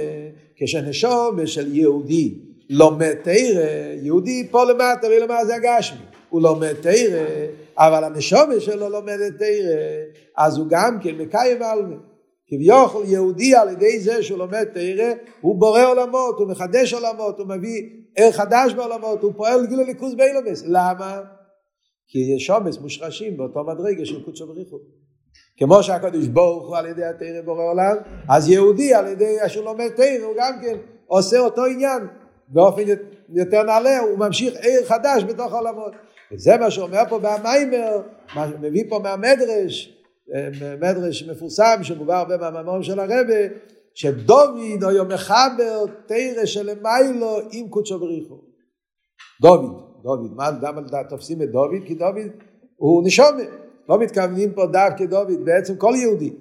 כשנשומה 0.55 1.47
של 1.47 1.75
יהודי 1.75 2.35
לומד 2.69 3.13
תרא, 3.23 3.65
יהודי 4.01 4.47
פה 4.51 4.63
למטה 4.63 5.07
ולמטה 5.07 5.45
זה 5.45 5.55
הגשמי, 5.55 5.99
הוא 6.29 6.41
לומד 6.41 6.73
תרא, 6.73 7.25
אבל 7.77 8.03
הנשומה 8.03 8.59
שלו 8.59 8.89
לומדת 8.89 9.33
תרא, 9.39 9.75
אז 10.37 10.57
הוא 10.57 10.67
גם 10.69 10.99
כן 10.99 11.15
מקיים 11.15 11.63
עלמי. 11.63 11.95
כביכול 12.51 13.03
יהודי 13.05 13.55
על 13.55 13.69
ידי 13.69 13.99
זה 13.99 14.23
שהוא 14.23 14.39
לומד 14.39 14.63
תרא, 14.63 15.13
הוא 15.41 15.59
בורא 15.59 15.85
עולמות, 15.85 16.35
הוא 16.39 16.47
מחדש 16.47 16.93
עולמות, 16.93 17.39
הוא 17.39 17.47
מביא 17.47 17.89
ערך 18.15 18.35
חדש 18.35 18.73
בעולמות, 18.73 19.23
הוא 19.23 19.33
פועל 19.37 19.65
גילו 19.65 19.83
ליכוז 19.83 20.15
באילומס. 20.15 20.63
למה? 20.65 21.21
כי 22.07 22.19
יש 22.35 22.45
שומס 22.45 22.77
מושרשים 22.77 23.37
באותו 23.37 23.63
מדרגה 23.63 24.05
של 24.05 24.23
קודשו 24.23 24.47
בריחו. 24.47 24.77
כמו 25.57 25.83
שהקדוש 25.83 26.27
ברוך 26.27 26.67
הוא 26.67 26.77
על 26.77 26.85
ידי 26.85 27.05
התרא 27.05 27.41
בורא 27.45 27.63
עולם, 27.63 27.95
אז 28.29 28.49
יהודי 28.49 28.93
על 28.93 29.07
ידי 29.07 29.37
שהוא 29.47 29.65
לומד 29.65 29.89
תרא 29.89 30.25
הוא 30.25 30.33
גם 30.37 30.53
כן 30.61 30.77
עושה 31.07 31.39
אותו 31.39 31.65
עניין 31.65 32.01
באופן 32.47 32.81
יותר 33.29 33.63
נעלה, 33.63 33.99
הוא 33.99 34.19
ממשיך 34.19 34.53
עיר 34.55 34.85
חדש 34.85 35.23
בתוך 35.23 35.53
העולמות. 35.53 35.93
וזה 36.31 36.57
מה 36.57 36.71
שאומר 36.71 37.03
פה 37.09 37.19
במיימר, 37.19 38.01
מביא 38.61 38.83
פה 38.89 38.99
מהמדרש, 38.99 40.00
מדרש 40.81 41.23
מפורסם 41.23 41.79
שמובא 41.83 42.17
הרבה 42.17 42.37
מהמאמרים 42.37 42.83
של 42.83 42.99
הרבה, 42.99 43.33
שדוד 43.93 44.83
היה 44.89 45.03
מחבר 45.03 45.85
תרא 46.05 46.45
שלמיילו 46.45 47.39
עם 47.51 47.69
קודשו 47.69 47.99
בריחו. 47.99 48.35
דוד, 49.41 49.81
דוד, 50.03 50.35
מה, 50.35 50.49
למה 50.61 50.81
תופסים 51.09 51.41
את 51.41 51.51
דוד? 51.51 51.83
כי 51.85 51.95
דוד 51.95 52.31
הוא 52.75 53.03
נשומת. 53.05 53.49
לא 53.89 53.99
מתכוונים 53.99 54.51
פה 54.53 54.65
דווקא 54.65 55.05
דוד, 55.05 55.45
בעצם 55.45 55.75
כל 55.75 55.93
יהודי. 55.95 56.33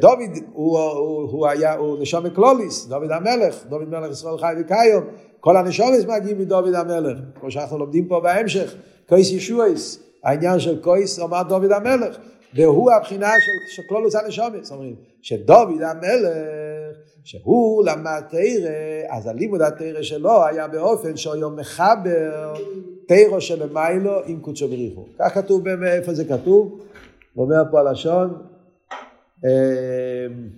דוד 0.00 0.20
הוא, 0.52 0.78
הוא, 0.78 1.30
הוא 1.30 1.46
היה, 1.46 1.74
הוא 1.74 1.98
נשום 2.00 2.28
קלוליס, 2.28 2.86
דוד 2.86 3.10
המלך, 3.10 3.66
דוד 3.68 3.88
מלך 3.88 4.10
ישראל 4.10 4.38
חי 4.38 4.54
וקיום, 4.60 5.04
כל 5.40 5.56
הנשומס 5.56 6.04
מגיעים 6.04 6.38
מדוד 6.38 6.74
המלך, 6.74 7.18
כמו 7.40 7.50
שאנחנו 7.50 7.78
לומדים 7.78 8.08
פה 8.08 8.20
בהמשך, 8.20 8.74
קויס 9.08 9.30
ישועס, 9.30 10.02
העניין 10.24 10.58
של 10.58 10.82
קויס 10.82 11.18
אומר 11.18 11.42
דוד 11.42 11.72
המלך, 11.72 12.18
והוא 12.54 12.92
הבחינה 12.92 13.30
של, 13.40 13.74
של 13.74 13.82
קלולוס 13.88 14.14
הנשומס, 14.14 14.72
אומרים, 14.72 14.96
שדוד 15.22 15.68
המלך, 15.82 16.96
שהוא 17.24 17.84
למד 17.86 18.22
תרא, 18.30 19.16
אז 19.16 19.26
הלימוד 19.26 19.62
התרא 19.62 20.02
שלו 20.02 20.46
היה 20.46 20.68
באופן 20.68 21.16
שהוא 21.16 21.52
מחבר 21.52 22.54
תירו 23.08 23.40
שלמיילו 23.40 24.24
עם 24.26 24.40
קודשו 24.40 24.68
בריחו. 24.68 25.06
כך 25.18 25.34
כתוב, 25.34 25.68
איפה 25.68 26.14
זה 26.14 26.24
כתוב? 26.24 26.80
הוא 27.34 27.44
אומר 27.44 27.62
פה 27.70 27.80
הלשון, 27.80 28.42
אמ? 29.44 30.48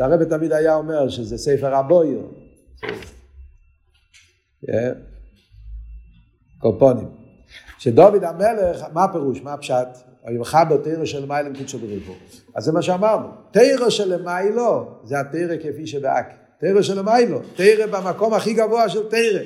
הרב 0.00 0.24
תמיד 0.24 0.52
היה 0.52 0.74
אומר 0.74 1.08
שזה 1.08 1.38
ספר 1.38 1.74
הבויר. 1.74 2.26
כן? 4.66 4.92
קופונים. 6.58 7.23
שדוד 7.84 8.24
המלך, 8.24 8.84
מה 8.92 9.04
הפירוש? 9.04 9.40
מה 9.40 9.52
הפשט? 9.52 9.88
וימחבר 10.26 10.76
תירו 10.84 11.06
של 11.06 11.26
מיילו 11.26 11.48
עם 11.48 11.56
קודשו 11.56 11.78
בריחו. 11.78 12.12
אז 12.54 12.64
זה 12.64 12.72
מה 12.72 12.82
שאמרנו. 12.82 13.28
תירו 13.50 13.90
של 13.90 14.22
מיילו 14.22 15.00
זה 15.04 15.20
התירו 15.20 15.52
כפי 15.62 15.86
שבאק. 15.86 16.26
תירו 16.60 16.82
של 16.82 17.02
מיילו. 17.02 17.40
תירו 17.56 17.92
במקום 17.92 18.34
הכי 18.34 18.54
גבוה 18.54 18.88
של 18.88 19.08
תירו. 19.08 19.44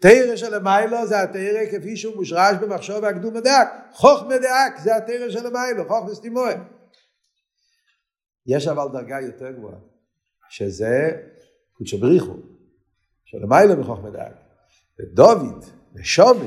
תרא 0.00 0.36
של 0.36 0.54
המיילו 0.54 1.06
זה 1.06 1.22
התרא 1.22 1.66
כפי 1.70 1.96
שהוא 1.96 2.16
מושרש 2.16 2.56
במחשוב 2.60 3.02
והקדום 3.02 3.34
מדק. 3.34 3.68
חוך 3.92 4.22
מדק 4.22 4.78
זה 4.82 4.96
התרא 4.96 5.30
של 5.30 5.46
המיילו, 5.46 5.88
חוך 5.88 6.08
וסתימוי. 6.08 6.52
יש 8.46 8.68
אבל 8.68 8.88
דרגה 8.92 9.20
יותר 9.20 9.50
גבוהה, 9.50 9.78
שזה 10.50 11.10
קודשא 11.72 11.96
בריחו, 11.96 12.34
של 13.24 13.38
המיילו 13.42 13.76
מחוך 13.76 14.00
מדק. 14.00 14.32
ודוד, 15.00 15.64
נשומה, 15.94 16.44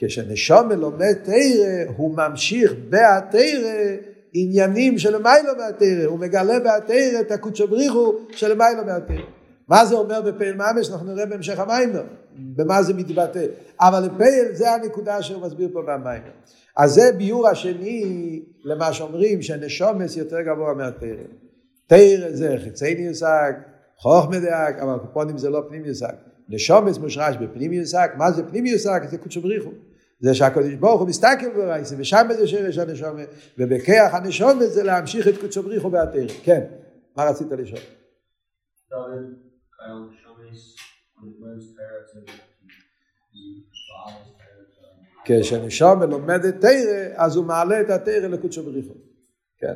כשנשומה 0.00 0.74
לומד 0.74 1.14
תרא, 1.22 1.92
הוא 1.96 2.16
ממשיך 2.16 2.74
בהתרא 2.88 3.96
עניינים 4.32 4.98
של 4.98 5.14
המיילו 5.14 5.56
מהתרא, 5.58 6.06
הוא 6.06 6.18
מגלה 6.18 6.60
בהתרא 6.60 7.20
את 7.20 7.30
הקודשא 7.30 7.66
בריחו 7.66 8.14
של 8.30 8.52
המיילו 8.52 8.84
מהתרא. 8.84 9.24
מה 9.68 9.86
זה 9.86 9.94
אומר 9.94 10.20
בפעיל 10.22 10.54
ממש, 10.54 10.90
אנחנו 10.90 11.12
נראה 11.14 11.26
בהמשך 11.26 11.58
המיימר, 11.58 12.02
במה 12.36 12.82
זה 12.82 12.94
מתבטא. 12.94 13.44
אבל 13.80 14.04
לפעיל 14.04 14.52
זה 14.52 14.70
הנקודה 14.70 15.22
שהוא 15.22 15.42
מסביר 15.42 15.68
פה 15.72 15.82
במיימר. 15.82 16.30
אז 16.76 16.94
זה 16.94 17.12
ביור 17.16 17.48
השני 17.48 18.42
למה 18.64 18.92
שאומרים 18.92 19.42
שנשומס 19.42 20.16
יותר 20.16 20.40
גבוה 20.40 20.74
מהתרא. 20.74 21.24
תרא 21.86 22.30
זה 22.30 22.56
חיצי 22.64 22.90
יושג, 22.90 23.52
חוך 23.96 24.28
מדייק, 24.28 24.76
אבל 24.78 24.98
קופונים 24.98 25.38
זה 25.38 25.50
לא 25.50 25.62
פנים 25.68 25.84
יושג. 25.84 26.12
נשומס 26.48 26.98
מושרש 26.98 27.36
בפנים 27.36 27.72
יושג, 27.72 28.08
מה 28.16 28.32
זה 28.32 28.42
פנים 28.42 28.66
יושג? 28.66 29.00
זה 29.10 29.18
קודשו 29.18 29.40
בריחו. 29.40 29.70
זה 30.20 30.34
שהקדוש 30.34 30.74
ברוך 30.74 31.00
הוא 31.00 31.08
מסתכל 31.08 31.50
ברייסה, 31.56 31.94
ושם 31.98 32.28
זה 32.36 32.46
שרש 32.46 32.78
הנשומת, 32.78 33.28
ובכיח 33.58 34.14
הנשומת 34.14 34.72
זה 34.72 34.82
להמשיך 34.82 35.28
את 35.28 35.34
קודשו 35.40 35.62
בריחו 35.62 35.90
בהתרא. 35.90 36.28
כן, 36.42 36.64
מה 37.16 37.24
רצית 37.24 37.52
לשאול? 37.52 37.80
לומד 46.06 46.44
את 46.44 46.60
תרא, 46.60 47.08
אז 47.14 47.36
הוא 47.36 47.44
מעלה 47.44 47.80
את 47.80 47.90
התרא 47.90 48.28
לקודשו 48.28 48.62
בריחו. 48.62 48.94
כן. 49.58 49.74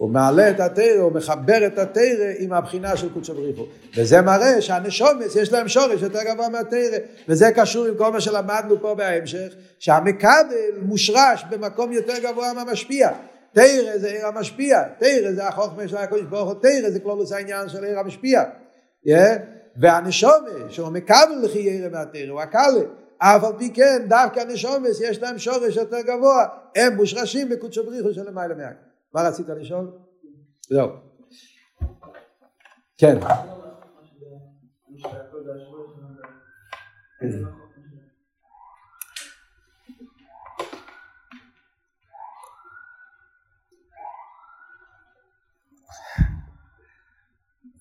הוא 0.00 0.10
מעלה 0.10 0.50
את 0.50 0.60
התרא, 0.60 1.00
הוא 1.00 1.12
מחבר 1.12 1.66
את 1.66 1.78
התרא 1.78 2.32
עם 2.38 2.52
הבחינה 2.52 2.96
של 2.96 3.12
קודשו 3.12 3.34
בריחו. 3.34 3.66
וזה 3.96 4.20
מראה 4.20 4.62
שהנשומס 4.62 5.36
יש 5.36 5.52
להם 5.52 5.68
שורש 5.68 6.02
יותר 6.02 6.18
גבוה 6.22 6.48
מהתרא. 6.48 6.98
וזה 7.28 7.50
קשור 7.54 7.86
עם 7.86 7.94
כל 7.94 8.12
מה 8.12 8.20
שלמדנו 8.20 8.80
פה 8.80 8.94
בהמשך, 8.94 9.54
שהמקבל 9.78 10.54
מושרש 10.82 11.44
במקום 11.50 11.92
יותר 11.92 12.12
גבוה 12.22 12.52
מהמשפיע. 12.52 13.10
תרא 13.52 13.98
זה 13.98 14.08
עיר 14.08 14.26
המשפיע, 14.26 14.82
תרא 14.98 15.32
זה 15.32 15.48
החוכמה 15.48 15.88
של 15.88 15.96
הקודש 15.96 16.22
ברוך 16.22 16.48
הוא, 16.48 16.60
תרא 16.62 16.90
זה 16.90 17.00
כלולוס 17.00 17.32
העניין 17.32 17.68
של 17.68 17.84
עיר 17.84 17.98
המשפיע. 17.98 18.42
והנשומה 19.76 20.50
שהוא 20.68 20.90
מקבל 20.90 21.42
לחיירה 21.42 21.88
מהתרא 21.88 22.30
הוא 22.30 22.40
הקלה 22.40 22.80
אף 23.18 23.44
על 23.44 23.52
פי 23.58 23.70
כן 23.74 24.02
דווקא 24.08 24.40
הנשומס 24.40 25.00
יש 25.00 25.22
להם 25.22 25.38
שורש 25.38 25.76
יותר 25.76 26.00
גבוה 26.00 26.46
הם 26.76 26.96
מושרשים 26.96 27.48
בקודשו 27.48 27.84
בריחו 27.84 28.12
של 28.12 28.28
למעלה 28.28 28.54
מהק 28.54 28.89
מה 29.14 29.22
רצית 29.22 29.46
לשאול? 29.48 29.90
זהו 30.68 30.88
כן 32.98 33.18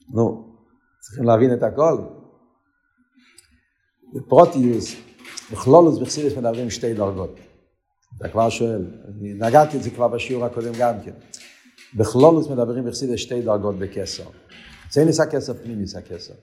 נו 0.10 0.56
צריכים 1.00 1.24
להבין 1.24 1.54
את 1.54 1.64
הכל. 1.64 1.98
בפרוטיוס, 4.14 4.96
בכלולוס 5.52 6.00
בחסידס 6.00 6.38
מדברים 6.38 6.70
שתי 6.70 6.94
דרגות. 6.94 7.49
אתה 8.20 8.30
כבר 8.30 8.50
שואל, 8.50 8.86
אני 9.08 9.34
נגעתי 9.34 9.78
את 9.78 9.84
זה 9.84 9.90
כבר 9.90 10.08
בשיעור 10.08 10.46
הקודם 10.46 10.74
גם 10.80 10.94
כן. 11.06 11.12
בכלולוס 11.98 12.48
מדברים 12.48 12.86
בחסידס 12.86 13.20
שתי 13.20 13.42
דרגות 13.42 13.80
בקסר. 13.80 14.24
זה 14.92 15.06
ניסה 15.06 15.26
כסר, 15.26 15.54
פנים 15.54 15.80
ניסה 15.80 16.02
כסר. 16.02 16.34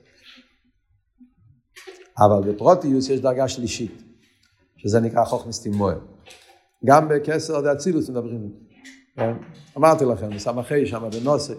אבל 2.17 2.51
בפרוטיוס 2.51 3.09
יש 3.09 3.19
דרגה 3.19 3.47
שלישית, 3.47 4.03
שזה 4.77 4.99
נקרא 4.99 5.25
חוכמס 5.25 5.61
תימואל. 5.61 5.97
גם 6.85 7.07
בקסר 7.09 7.61
דאצילוס 7.61 8.09
מדברים, 8.09 8.53
אמרתי 9.77 10.05
לכם, 10.05 10.29
בסמכי 10.35 10.85
שם 10.85 11.09
בנוסי. 11.11 11.53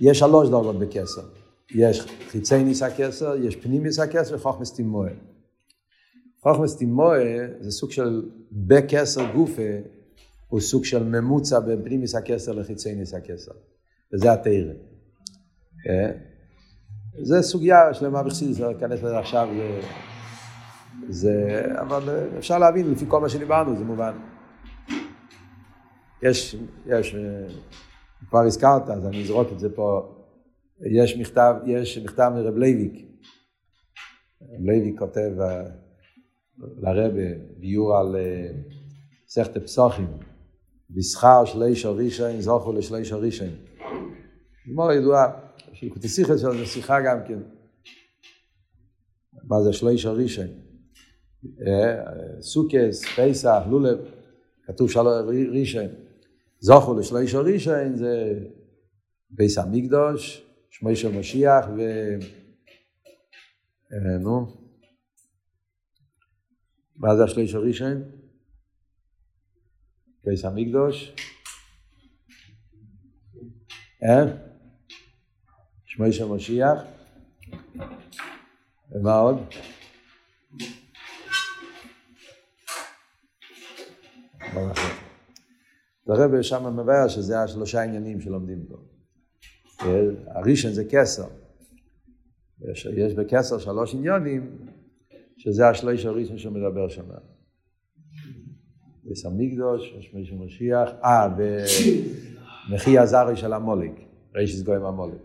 יש 0.00 0.18
שלוש 0.18 0.48
דרגות 0.48 0.78
בקסר. 0.78 1.22
יש 1.74 2.06
חיצי 2.28 2.64
ניס 2.64 2.82
הכסר, 2.82 3.36
יש 3.36 3.56
פנים 3.56 3.82
ניס 3.82 3.98
הכסר 3.98 4.34
וחוכמס 4.34 4.74
תימוה. 4.74 5.08
חוכמס 6.42 6.76
תימוה 6.76 7.18
זה 7.60 7.70
סוג 7.70 7.90
של 7.90 8.30
בכסר 8.52 9.32
גופה, 9.32 9.62
הוא 10.48 10.60
סוג 10.60 10.84
של 10.84 11.02
ממוצע 11.04 11.60
בין 11.60 11.82
פנים 11.84 12.00
ניס 12.00 12.14
הכסר 12.14 12.52
לחיצי 12.52 12.94
ניס 12.94 13.14
הכסר. 13.14 13.52
וזה 14.14 14.32
התרא. 14.32 14.72
אה? 15.88 16.12
זה 17.22 17.42
סוגיה 17.42 17.94
שלמה 17.94 18.22
בחסידס, 18.22 18.60
לא 18.60 18.72
אכנס 18.72 19.02
לזה 19.02 19.18
עכשיו, 19.18 19.48
זה, 19.56 19.80
זה, 21.08 21.64
אבל 21.80 22.26
אפשר 22.38 22.58
להבין 22.58 22.90
לפי 22.90 23.04
כל 23.08 23.20
מה 23.20 23.28
שדיברנו, 23.28 23.76
זה 23.76 23.84
מובן. 23.84 24.18
יש, 26.22 26.56
יש, 26.86 27.16
כבר 28.28 28.40
הזכרת, 28.40 28.88
אז 28.88 29.06
אני 29.06 29.22
אזרוק 29.22 29.48
את 29.52 29.60
זה 29.60 29.68
פה, 29.74 30.14
יש 30.80 31.16
מכתב, 31.16 31.54
יש 31.66 31.98
מכתב 31.98 32.32
מרב 32.34 32.56
לייביק. 32.56 33.06
לייביק 34.58 34.98
כותב 34.98 35.30
uh, 35.38 35.81
לרבה 36.58 37.34
ביור 37.58 37.96
על 37.96 38.16
uh, 38.16 38.72
סכת 39.28 39.56
פסוחים, 39.62 40.06
בשכר 40.90 41.44
שליש 41.44 41.84
הראשון 41.84 42.40
זוכו 42.40 42.72
לשליש 42.72 43.12
הראשון. 43.12 43.48
גמור 44.68 44.92
ידועה, 44.92 45.30
שילקוטי 45.72 46.08
שיחה 46.08 46.38
שלו 46.38 46.58
זה 46.58 46.66
שיחה 46.66 47.00
גם 47.00 47.18
כן. 47.28 47.38
מה 49.44 49.62
זה 49.62 49.72
שליש 49.72 50.06
הראשון? 50.06 50.46
סוכס, 52.40 53.04
פסח, 53.18 53.62
לולב, 53.70 53.98
כתוב 54.66 54.90
שלו 54.90 55.10
ראשון. 55.52 55.86
זוכו 56.60 56.98
לשליש 56.98 57.34
הראשון 57.34 57.96
זה 57.96 58.38
ביס 59.30 59.58
המקדוש, 59.58 60.46
שמי 60.70 60.96
של 60.96 61.18
משיח 61.18 61.66
ו... 61.76 61.80
נו, 64.20 64.46
מה 66.96 67.16
זה 67.16 67.24
השליש 67.24 67.54
הראשון? 67.54 68.02
ביס 70.24 70.44
המקדוש. 70.44 71.14
אה? 74.02 74.24
שמואל 75.84 76.12
של 76.12 76.24
משיח. 76.24 76.82
ומה 78.90 79.14
עוד? 79.14 79.36
הרב 86.08 86.42
שם 86.42 86.76
מבאר 86.80 87.08
שזה 87.08 87.40
השלושה 87.42 87.82
עניינים 87.82 88.20
שלומדים 88.20 88.64
פה. 88.68 88.76
הראשון 90.26 90.72
זה 90.72 90.84
כסר. 90.90 91.28
יש, 92.96 93.14
בכסר 93.14 93.58
שלוש 93.58 93.94
עניונים, 93.94 94.66
שזה 95.42 95.68
השליש 95.68 96.06
הראשון 96.06 96.38
שמדבר 96.38 96.88
שם. 96.88 97.04
ביס 99.04 99.26
המקדוש, 99.26 99.94
שמואל 100.00 100.24
של 100.24 100.34
משיח, 100.34 100.90
אה, 101.04 101.28
ומחי 102.68 102.98
הזרי 102.98 103.36
של 103.36 103.52
המולק, 103.52 103.92
רישיס 104.34 104.62
גויים 104.62 104.84
המולק. 104.84 105.18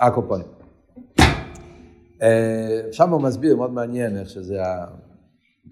הקופונים. 0.00 0.46
אה, 2.22 2.80
שם 2.92 3.10
הוא 3.10 3.22
מסביר, 3.22 3.56
מאוד 3.56 3.72
מעניין 3.72 4.16
איך 4.16 4.28
שזה 4.28 4.60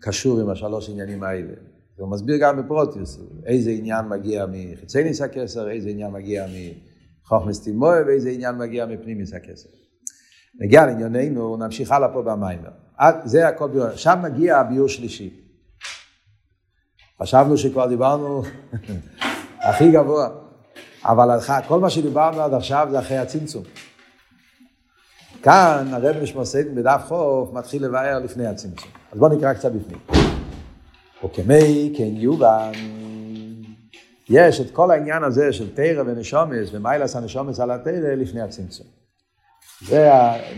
קשור 0.00 0.40
עם 0.40 0.50
השלוש 0.50 0.90
עניינים 0.90 1.22
האלה. 1.22 1.54
הוא 1.96 2.10
מסביר 2.10 2.36
גם 2.40 2.62
בפרוטיוס, 2.62 3.20
איזה 3.46 3.70
עניין 3.70 4.08
מגיע 4.08 4.46
מחיצי 4.52 5.04
ניס 5.04 5.20
הכסר, 5.20 5.70
איזה 5.70 5.88
עניין 5.88 6.12
מגיע 6.12 6.46
מחוכמס 7.22 7.62
תימואה, 7.64 8.06
ואיזה 8.06 8.30
עניין 8.30 8.58
מגיע 8.58 8.86
מפנימיס 8.86 9.34
הכסר. 9.34 9.68
נגיע 10.60 10.86
לענייננו, 10.86 11.56
נמשיך 11.56 11.92
הלאה 11.92 12.12
פה 12.12 12.22
במיימר. 12.22 12.83
זה 13.24 13.48
הכל 13.48 13.68
ביור, 13.68 13.96
שם 13.96 14.18
מגיע 14.22 14.58
הביור 14.58 14.88
שלישי. 14.88 15.30
חשבנו 17.22 17.58
שכבר 17.58 17.86
דיברנו 17.86 18.42
הכי 19.68 19.92
גבוה. 19.92 20.28
אבל 21.04 21.38
כל 21.68 21.80
מה 21.80 21.90
שדיברנו 21.90 22.42
עד 22.42 22.54
עכשיו 22.54 22.88
זה 22.90 22.98
אחרי 22.98 23.18
הצמצום. 23.18 23.62
כאן 25.42 25.88
הרב 25.92 26.16
נשמוסיידן 26.22 26.74
בדף 26.74 27.02
חוף 27.08 27.52
מתחיל 27.52 27.84
לבאר 27.84 28.18
לפני 28.18 28.46
הצמצום. 28.46 28.90
אז 29.12 29.18
בואו 29.18 29.36
נקרא 29.36 29.54
קצת 29.54 29.72
בפנים. 29.72 29.98
וכמי 31.24 31.94
כן 31.96 32.16
יובן, 32.16 32.72
יש 34.28 34.60
את 34.60 34.70
כל 34.70 34.90
העניין 34.90 35.22
הזה 35.22 35.52
של 35.52 35.74
תרא 35.74 36.02
ונשומס 36.06 36.68
ומיילס 36.72 37.16
הנשומס 37.16 37.60
על 37.60 37.70
התרא 37.70 38.14
לפני 38.14 38.40
הצמצום. 38.40 38.86
זה 39.86 40.08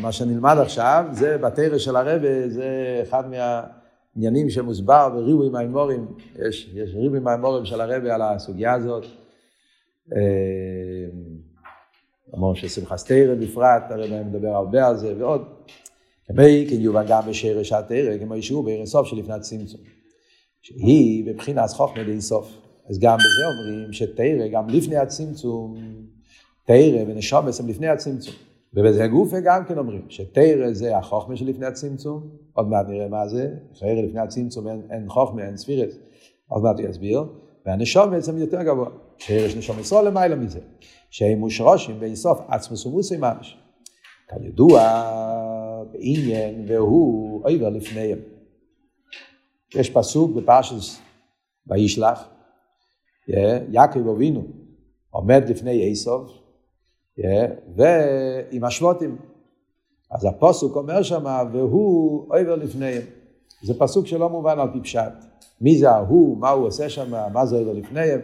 מה 0.00 0.12
שנלמד 0.12 0.56
עכשיו, 0.58 1.04
זה 1.12 1.38
בתרא 1.38 1.78
של 1.78 1.96
הרבה, 1.96 2.48
זה 2.48 3.00
אחד 3.02 3.24
מהעניינים 3.30 4.50
שמוסבר 4.50 5.08
בריבוי 5.08 5.48
מימורים, 5.48 6.06
יש, 6.48 6.70
יש 6.74 6.94
ריבוי 6.94 7.18
מימורים 7.18 7.64
של 7.64 7.80
הרבה 7.80 8.14
על 8.14 8.22
הסוגיה 8.22 8.72
הזאת. 8.72 9.04
אמרנו 12.34 12.56
ששמחה 12.56 12.96
סתירה 12.96 13.34
בפרט, 13.34 13.82
הרי 13.90 14.18
אני 14.18 14.24
מדבר 14.24 14.48
הרבה 14.48 14.86
על 14.86 14.96
זה 14.96 15.14
ועוד. 15.18 15.44
כמי 16.26 16.66
יובן 16.70 17.04
גם 17.08 17.22
בשרש 17.28 17.72
התרא, 17.72 18.18
כמו 18.18 18.36
ישרו 18.36 18.62
בערב 18.62 18.84
סוף 18.84 19.06
שלפני 19.06 19.34
הצמצום. 19.34 19.80
שהיא 20.62 21.24
בבחינת 21.26 21.70
חוכמה 21.70 22.04
די 22.04 22.20
סוף. 22.20 22.48
אז 22.88 22.98
גם 22.98 23.16
בזה 23.16 23.46
אומרים 23.46 23.92
שתרא, 23.92 24.46
גם 24.52 24.68
לפני 24.68 24.96
הצמצום, 24.96 25.76
תרא 26.64 27.02
ונשומת 27.08 27.54
הם 27.60 27.68
לפני 27.68 27.88
הצמצום. 27.88 28.34
ובזה 28.76 29.06
גופה 29.06 29.40
גם 29.40 29.64
כן 29.64 29.78
אומרים 29.78 30.02
שתרא 30.08 30.72
זה 30.72 30.96
החוכמה 30.96 31.36
שלפני 31.36 31.66
הצמצום, 31.66 32.28
עוד 32.52 32.68
מעט 32.68 32.86
נראה 32.88 33.08
מה 33.08 33.28
זה, 33.28 33.54
תרא 33.80 33.88
לפני 33.88 34.20
הצמצום 34.20 34.68
אין, 34.68 34.82
אין 34.90 35.08
חוכמה, 35.08 35.46
אין 35.46 35.56
ספירס, 35.56 35.94
עוד 36.48 36.62
מעט 36.62 36.80
הוא 36.80 36.88
יסביר. 36.88 37.24
והנשום 37.66 38.10
בעצם 38.10 38.38
יותר 38.38 38.62
גבוה. 38.62 38.88
שיש 39.18 39.56
נשום 39.56 39.78
ישראל 39.80 40.06
למעלה 40.08 40.36
מזה. 40.36 40.60
שהם 41.10 41.38
מושרושים 41.38 42.00
באיסוף 42.00 42.40
עצמוס 42.48 42.86
ומוסי 42.86 43.16
ממש. 43.16 43.58
כידוע 44.28 44.80
בעניין 45.92 46.64
והוא 46.68 47.48
עבר 47.48 47.68
לפניהם. 47.68 48.18
יש 49.74 49.90
פסוק 49.90 50.36
בפרשס 50.36 51.00
וישלח, 51.66 52.28
יעקב 53.68 54.08
אבינו 54.08 54.42
עומד 55.10 55.42
לפני 55.48 55.82
איסוף, 55.82 56.45
ועם 57.76 58.64
השבותים. 58.64 59.16
אז 60.10 60.24
הפסוק 60.24 60.76
אומר 60.76 61.02
שמה, 61.02 61.42
והוא 61.52 62.34
עבר 62.34 62.54
לפניהם. 62.54 63.02
זה 63.62 63.74
פסוק 63.78 64.06
שלא 64.06 64.28
מובן 64.28 64.58
על 64.58 64.68
פי 64.72 64.80
פשט. 64.80 65.12
מי 65.60 65.78
זה 65.78 65.90
ההוא, 65.90 66.38
מה 66.38 66.50
הוא 66.50 66.66
עושה 66.66 66.88
שם, 66.88 67.12
מה 67.32 67.46
זה 67.46 67.58
עבר 67.58 67.72
לפניהם. 67.72 68.20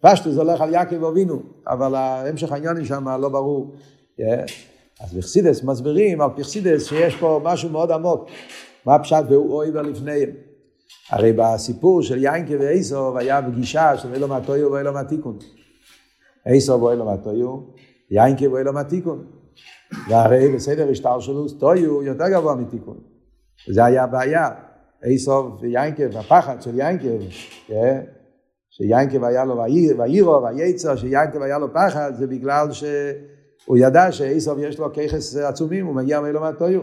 פשטו 0.00 0.32
זה 0.32 0.40
הולך 0.40 0.60
על 0.60 0.72
יעקב 0.72 1.04
אבינו, 1.04 1.42
אבל 1.66 1.94
המשך 1.94 2.52
העניין 2.52 2.84
שם 2.84 3.08
לא 3.08 3.28
ברור. 3.28 3.72
אז 5.00 5.14
בחסידס 5.14 5.62
מסבירים 5.62 6.20
על 6.20 6.30
פחסידס 6.36 6.86
שיש 6.86 7.16
פה 7.16 7.40
משהו 7.44 7.70
מאוד 7.70 7.90
עמוק. 7.90 8.26
מה 8.86 8.98
פשט 8.98 9.24
והוא 9.28 9.64
עבר 9.64 9.82
לפניהם. 9.82 10.30
הרי 11.10 11.32
בסיפור 11.32 12.02
של 12.02 12.24
יינקה 12.24 12.54
ואיסוב 12.60 13.16
היה 13.16 13.42
פגישה 13.42 13.98
של 13.98 14.14
אילו 14.14 14.28
מהטויו 14.28 14.72
ואילו 14.72 14.92
מהתיקון. 14.92 15.38
איסוב 16.46 16.82
ואילו 16.82 17.04
מהטויו, 17.04 17.58
יינקה 18.10 18.52
ואילו 18.52 18.72
מהתיקון. 18.72 19.24
והרי 20.08 20.54
בסדר 20.54 20.90
השטר 20.90 21.20
שלו, 21.20 21.48
טויו 21.48 22.02
יותר 22.02 22.28
גבוה 22.28 22.54
מתיקון. 22.54 22.96
זה 23.72 23.84
היה 23.84 24.04
הבעיה. 24.04 24.50
איסוב 25.04 25.58
ויינקב, 25.60 26.16
הפחד 26.16 26.62
של 26.62 26.78
יינקב, 26.78 27.18
כן? 27.66 28.00
שיינקב 28.70 29.24
היה 29.24 29.44
לו 29.44 29.56
ואירו 29.98 30.42
וייצר, 30.42 30.96
שיינקב 30.96 31.42
היה 31.42 31.58
לו 31.58 31.72
פחד, 31.72 32.12
זה 32.18 32.26
בגלל 32.26 32.72
שהוא 32.72 33.76
ידע 33.76 34.12
שאיסוב 34.12 34.58
יש 34.58 34.78
לו 34.78 34.92
ככס 34.92 35.36
עצומים, 35.36 35.86
הוא 35.86 35.94
מגיע 35.94 36.20
מאלו 36.20 36.40
מהטויו. 36.40 36.80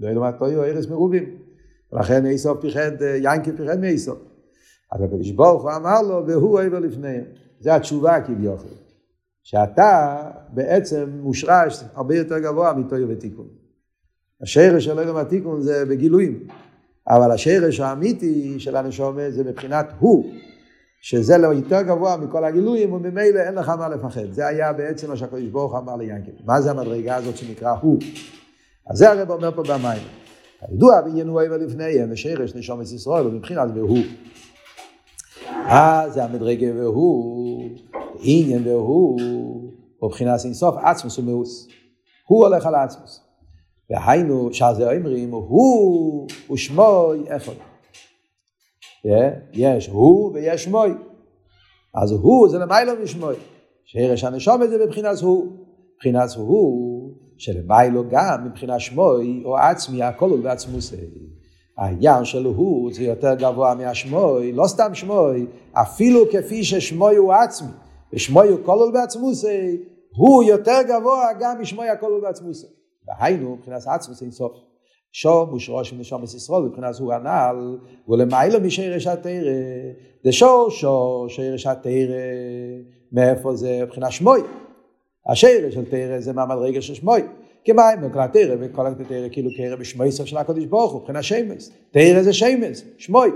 ואלו 0.00 0.20
מהטויו 0.20 0.64
ארז 0.64 0.86
מרובים. 0.86 1.36
ולכן 1.92 2.26
איסוב 2.26 2.60
פיחד, 2.60 3.02
יינקב 3.02 3.56
פיחד 3.56 3.80
מאיסוב. 3.80 4.18
אז 4.92 5.02
הקדוש 5.02 5.30
ברוך 5.30 5.62
הוא 5.62 5.70
אמר 5.76 6.02
לו, 6.02 6.26
והוא 6.26 6.60
עבר 6.60 6.78
לפניהם. 6.78 7.24
זה 7.60 7.74
התשובה 7.74 8.20
כביכול. 8.20 8.83
שאתה 9.44 10.16
בעצם 10.48 11.10
מושרש 11.22 11.84
הרבה 11.94 12.16
יותר 12.16 12.38
גבוה 12.38 12.72
מטויו 12.72 13.08
ותיקון. 13.08 13.46
השרש 14.42 14.84
של 14.84 14.98
אלו 14.98 15.14
מהתיקון 15.14 15.60
זה 15.60 15.84
בגילויים. 15.84 16.46
אבל 17.08 17.30
השרש 17.30 17.80
האמיתי 17.80 18.60
של 18.60 18.76
הנשומת 18.76 19.32
זה 19.32 19.44
מבחינת 19.44 19.86
הוא, 19.98 20.24
שזה 21.00 21.38
לא 21.38 21.48
יותר 21.48 21.82
גבוה 21.82 22.16
מכל 22.16 22.44
הגילויים, 22.44 22.92
וממילא 22.92 23.40
אין 23.40 23.54
לך 23.54 23.68
מה 23.68 23.88
לפחד. 23.88 24.30
זה 24.30 24.46
היה 24.46 24.72
בעצם 24.72 25.08
מה 25.08 25.16
שהקדוש 25.16 25.48
ברוך 25.48 25.74
אמר 25.74 25.96
ליענקל. 25.96 26.32
מה 26.44 26.60
זה 26.60 26.70
המדרגה 26.70 27.16
הזאת 27.16 27.36
שנקרא 27.36 27.70
הוא? 27.70 27.98
אז 28.90 28.98
זה 28.98 29.10
הרב 29.10 29.30
אומר 29.30 29.50
פה 29.50 29.62
במים. 29.62 30.02
הידוע 30.60 31.00
בעניין 31.00 31.28
הוא 31.28 31.42
עבר 31.42 31.56
לפניהם, 31.56 32.12
ושרש 32.12 32.54
נשומת 32.54 32.92
ישראל, 32.92 33.26
ומבחינת 33.26 33.68
והוא. 33.74 34.04
אה, 35.48 36.04
זה 36.08 36.24
המדרגה 36.24 36.66
והוא, 36.76 37.33
עניין 38.24 38.68
והוא, 38.68 39.20
מבחינת 40.02 40.40
אינסוף 40.44 40.76
עצמוס 40.76 41.18
ומאוס. 41.18 41.68
הוא 42.28 42.46
הולך 42.46 42.66
על 42.66 42.74
עצמוס. 42.74 43.20
והיינו, 43.90 44.48
שזה 44.52 44.96
אומרים, 44.96 45.30
הוא 45.30 46.26
ושמוי 46.50 47.24
אחד. 47.36 47.52
יש 49.52 49.88
הוא 49.88 50.32
ויש 50.34 50.68
מוי. 50.68 50.94
אז 51.94 52.10
הוא 52.12 52.48
זה 52.48 52.58
למיילו 52.58 52.92
משמוי. 53.02 53.34
שרש 53.84 54.24
הנשום 54.24 54.66
זה 54.66 54.86
בבחינת 54.86 55.20
הוא. 55.20 55.64
מבחינת 55.94 56.30
הוא, 56.36 57.14
שלמיילו 57.38 58.04
גם 58.10 58.44
מבחינת 58.46 58.80
שמוי 58.80 59.42
או 59.44 59.56
עצמי, 59.56 60.02
הכל 60.02 60.30
הוא 60.30 60.38
בעצמוסי. 60.38 60.96
העניין 61.78 62.24
של 62.24 62.44
הוא 62.44 62.92
זה 62.92 63.02
יותר 63.02 63.34
גבוה 63.34 63.74
מהשמוי, 63.74 64.52
לא 64.52 64.66
סתם 64.66 64.94
שמוי, 64.94 65.46
אפילו 65.72 66.20
כפי 66.32 66.64
ששמוי 66.64 67.16
הוא 67.16 67.32
עצמי, 67.32 67.68
ושמוי 68.14 68.48
כל 68.64 68.78
הוא 68.78 68.92
בעצמוסי, 68.92 69.76
הוא 70.16 70.44
יותר 70.44 70.78
גבוה 70.88 71.28
גם 71.40 71.60
משמוי 71.60 71.88
הכל 71.88 72.10
הוא 72.10 72.22
בעצמוסי. 72.22 72.66
דהיינו, 73.06 73.56
מבחינת 73.56 73.82
עצמוס 73.86 74.22
אין 74.22 74.30
סוף. 74.30 74.52
הוא 75.24 75.58
שורש 75.58 75.92
ונשום 75.92 76.24
ישראל, 76.24 76.62
מבחינת 76.62 76.98
הוא 76.98 77.12
הנ"ל, 77.12 77.78
ולמיילו 78.08 78.60
משרש 78.60 79.06
התרא, 79.06 79.52
דשור 80.24 80.70
שור 80.70 81.28
שרש 81.28 81.66
התרא, 81.66 82.14
מאיפה 83.12 83.56
זה 83.56 83.80
מבחינת 83.82 84.12
שמוי. 84.12 84.40
השרש 85.30 85.74
של 85.74 85.84
תרא 85.84 86.20
זה 86.20 86.32
מהמדרגה 86.32 86.82
של 86.82 86.94
שמוי. 86.94 87.22
כמים 87.64 87.98
וכל 88.02 88.20
התרא 88.20 88.56
וכל 88.60 88.86
התרא 88.86 89.28
כאילו 89.32 89.50
קרא 89.56 89.76
בשמוי 89.76 90.12
סוף 90.12 90.26
של 90.26 90.36
הקדוש 90.36 90.64
ברוך 90.64 90.92
הוא, 90.92 91.00
מבחינת 91.00 91.24
שמס. 91.24 91.70
תרא 91.90 92.22
זה 92.22 92.32
שמס, 92.32 92.84
שמוי. 92.98 93.30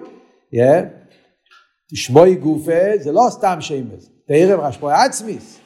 שמוי 1.94 2.34
גופה 2.34 2.98
זה 2.98 3.12
לא 3.12 3.26
סתם 3.30 3.56
שמס. 3.60 4.10
תרא 4.26 4.70
שמוי 4.70 4.92
עצמיס. 4.92 5.58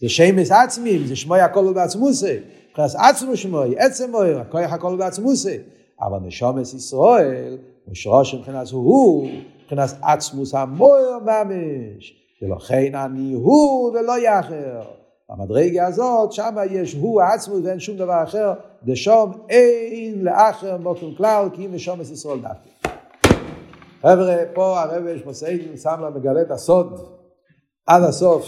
זה 0.00 0.08
שמס 0.08 0.50
עצמים, 0.50 1.06
זה 1.06 1.16
שמוי 1.16 1.40
הכל 1.40 1.72
בעצמוסי. 1.72 2.36
מבחינת 2.70 2.90
עצמו 2.94 3.36
שמוי, 3.36 3.78
עצם 3.78 4.10
מוי, 4.10 4.34
הכוח 4.34 4.72
הכל 4.72 4.96
בעצמוסי. 4.96 5.56
אבל 6.00 6.18
נשומס 6.26 6.74
ישראל, 6.74 7.58
ושרוש 7.88 8.34
מבחינת 8.34 8.68
הוא, 8.68 9.28
מבחינת 9.62 9.90
עצמוס 10.02 10.54
המויר 10.54 11.18
ממש. 11.18 12.14
ולכן 12.42 12.94
אני 12.94 13.32
הוא 13.34 13.90
ולא 13.90 14.18
יאחר. 14.18 14.82
במדרגה 15.30 15.86
הזאת, 15.86 16.32
שם 16.32 16.56
יש 16.70 16.94
הוא 16.94 17.22
עצמו 17.22 17.54
ואין 17.64 17.80
שום 17.80 17.96
דבר 17.96 18.22
אחר, 18.22 18.52
דשום 18.84 19.32
אין 19.48 20.24
לאחר 20.24 20.76
מוקם 20.76 21.14
כלל, 21.16 21.48
כי 21.52 21.66
אם 21.66 21.74
נשומס 21.74 22.10
ישראל 22.10 22.38
דווקא. 22.38 22.69
חבר'ה, 24.02 24.36
פה 24.54 24.80
הרב 24.80 25.06
יש 25.06 25.26
מסעידים, 25.26 25.76
שם 25.76 26.00
לה 26.00 26.10
מגלה 26.10 26.42
את 26.42 26.50
הסוד 26.50 27.00
עד 27.86 28.02
הסוף. 28.02 28.44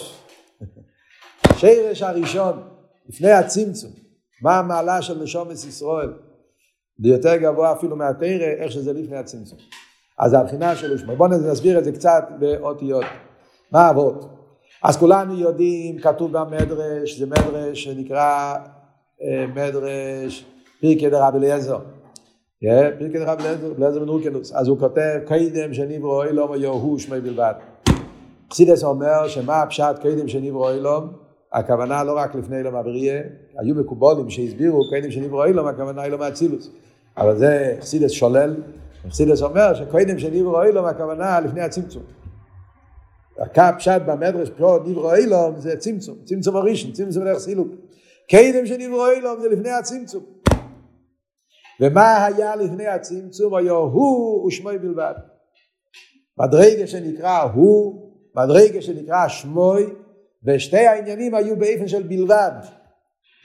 שרש 1.59 2.03
הראשון, 2.03 2.63
לפני 3.09 3.31
הצמצום, 3.31 3.91
מה 4.43 4.59
המעלה 4.59 5.03
של 5.03 5.23
נשומס 5.23 5.65
ישראל? 5.65 6.13
זה 7.03 7.09
יותר 7.09 7.37
גבוה 7.37 7.73
אפילו 7.73 7.97
מהתרא, 7.97 8.47
איך 8.59 8.73
שזה 8.73 8.93
לפני 8.93 9.17
הצמצום. 9.17 9.59
אז 10.19 10.35
הבחינה 10.35 10.77
שלו, 10.77 11.17
בואו 11.17 11.29
נסביר 11.29 11.79
את 11.79 11.85
זה 11.85 11.93
קצת 11.93 12.25
באותיות. 12.39 13.05
מה 13.73 13.91
אבות? 13.91 14.29
אז 14.85 14.97
כולנו 14.97 15.39
יודעים, 15.39 15.99
כתוב 15.99 16.33
במדרש, 16.33 17.19
זה 17.19 17.27
מדרש 17.27 17.85
שנקרא 17.85 18.57
אה, 19.23 19.47
מדרש 19.47 20.45
פרקי 20.81 21.11
דרבי 21.11 21.39
אליעזר. 21.39 21.79
פרקי 22.99 23.19
דרבי 23.19 23.43
אליעזר 23.79 24.01
בן 24.01 24.09
רוקנוס. 24.09 24.53
אז 24.53 24.69
הוא 24.69 24.79
כותב, 24.79 25.19
קדם 25.27 25.75
שנברו 25.75 26.23
אילום 26.23 26.53
היוהו 26.53 26.99
שמי 26.99 27.21
בלבד. 27.21 27.53
חסידס 28.53 28.85
אומר 28.85 29.29
שמה 29.29 29.63
הפשט 29.63 29.99
קדם 30.03 30.29
שנברו 30.29 30.71
אילום? 30.71 31.13
הכוונה 31.53 32.05
לא 32.05 32.17
רק 32.17 32.35
לפני 32.35 32.59
אילום 32.59 32.75
אבריה, 32.75 33.23
היו 33.59 33.75
מקובולים 33.75 34.31
שהסבירו 34.31 34.81
קדם 34.91 35.11
שנברו 35.11 35.45
אילום, 35.45 35.67
הכוונה 35.67 36.05
אילום 36.05 36.23
האצילוס. 36.23 36.71
אבל 37.17 37.39
זה 37.39 37.77
חסידס 37.81 38.11
שולל. 38.11 38.55
חסידס 39.11 39.43
אומר 39.43 39.75
שקדם 39.75 40.19
שנברו 40.19 40.63
אילום, 40.63 40.85
הכוונה 40.87 41.41
לפני 41.41 41.61
הצמצום. 41.61 42.03
הקו 43.39 43.63
פשט 43.79 44.03
במדרש 44.07 44.51
פה 44.51 44.79
נברא 44.85 45.15
אילום 45.15 45.55
זה 45.59 45.77
צמצום, 45.77 46.17
צמצום 46.25 46.57
הראשון, 46.57 46.93
צמצום 46.93 47.25
דרך 47.25 47.39
סילוק. 47.39 47.69
קדם 48.31 48.67
שנברא 48.67 49.11
אילום 49.11 49.41
זה 49.41 49.49
לפני 49.49 49.71
הצמצום. 49.71 50.42
ומה 51.81 52.25
היה 52.25 52.57
לפני 52.57 52.87
הצמצום? 52.87 53.55
היה 53.55 53.73
הוא 53.73 54.47
ושמוי 54.47 54.79
בלבד. 54.79 55.15
מדרגה 56.39 56.87
שנקרא 56.87 57.43
הוא, 57.43 58.13
מדרגה 58.37 58.83
שנקרא 58.83 59.29
שמוי, 59.29 59.87
ושתי 60.45 60.87
העניינים 60.87 61.35
היו 61.35 61.57
באופן 61.57 61.89
של 61.89 62.03
בלבד. 62.03 62.53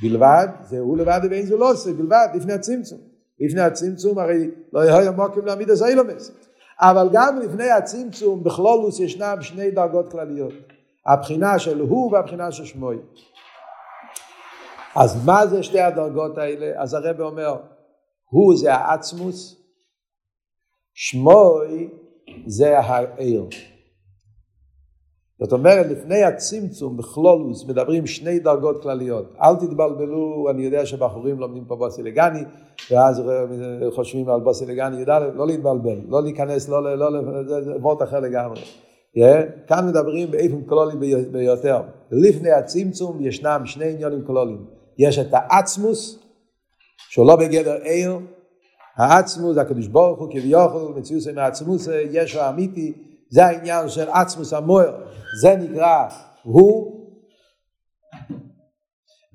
בלבד 0.01 0.47
זה 0.63 0.79
הוא 0.79 0.97
לבד 0.97 1.19
ואין 1.29 1.45
זו 1.45 1.57
לא 1.57 1.71
עושה, 1.71 1.93
בלבד, 1.93 2.27
לפני 2.35 2.53
הצמצום. 2.53 2.99
לפני 3.39 3.61
הצמצום 3.61 4.19
הרי 4.19 4.51
לא 4.73 4.79
היה 4.79 5.11
מוקים 5.11 5.45
להעמיד 5.45 5.69
את 5.69 5.81
האילומס. 5.81 6.31
אבל 6.79 7.09
גם 7.11 7.39
לפני 7.39 7.69
הצמצום 7.69 8.43
בכלולוס 8.43 8.99
ישנם 8.99 9.37
שני 9.41 9.71
דרגות 9.71 10.11
כלליות. 10.11 10.53
הבחינה 11.05 11.59
של 11.59 11.79
הוא 11.79 12.13
והבחינה 12.13 12.51
של 12.51 12.65
שמוי. 12.65 12.97
אז 14.95 15.25
מה 15.25 15.47
זה 15.47 15.63
שתי 15.63 15.79
הדרגות 15.79 16.37
האלה? 16.37 16.81
אז 16.81 16.93
הרב 16.93 17.21
אומר, 17.21 17.55
הוא 18.29 18.55
זה 18.57 18.73
העצמוס, 18.73 19.61
שמוי 20.93 21.89
זה 22.45 22.79
העיר. 22.79 23.47
זאת 25.39 25.53
אומרת, 25.53 25.85
לפני 25.85 26.23
הצמצום 26.23 26.97
בכלולוס 26.97 27.65
מדברים 27.65 28.07
שני 28.07 28.39
דרגות 28.39 28.83
כלליות. 28.83 29.33
אל 29.41 29.55
תתבלבלו, 29.55 30.47
אני 30.49 30.63
יודע 30.63 30.85
שבחורים 30.85 31.39
לומדים 31.39 31.65
פה 31.65 31.75
בוסילגני, 31.75 32.39
ואז 32.91 33.21
חושבים 33.95 34.29
על 34.29 34.39
בוסילגני, 34.39 35.01
י"א, 35.01 35.29
לא 35.35 35.47
להתבלבל, 35.47 35.99
לא 36.07 36.23
להיכנס, 36.23 36.69
לא, 36.69 36.97
לא, 36.97 37.11
לא, 37.11 37.43
זה 37.43 37.75
וורט 37.81 38.01
אחר 38.01 38.19
לגמרי. 38.19 38.61
Yeah, 39.17 39.67
כאן 39.67 39.87
מדברים 39.87 40.31
באופן 40.31 40.61
כלולי 40.69 40.95
ביותר. 41.31 41.81
לפני 42.11 42.51
הצמצום 42.51 43.25
ישנם 43.25 43.61
שני 43.65 43.91
עניונים 43.91 44.25
כלוליים. 44.25 44.65
יש 44.97 45.19
את 45.19 45.27
העצמוס, 45.31 46.26
שהוא 47.17 47.27
לא 47.27 47.35
בגדר 47.35 47.81
עיר, 47.81 48.19
העצמוס, 48.95 49.53
זה 49.53 49.61
הקדוש 49.61 49.87
ברוך 49.87 50.19
הוא 50.19 50.31
כביכול, 50.31 50.93
מציאות 50.95 51.23
מהעצמוס, 51.35 51.87
ישו 52.11 52.39
האמיתי, 52.39 52.93
זה 53.29 53.45
העניין 53.45 53.89
של 53.89 54.09
עצמוס 54.09 54.53
המוער. 54.53 55.05
זה 55.41 55.55
נקרא 55.55 56.07
הוא, 56.43 57.07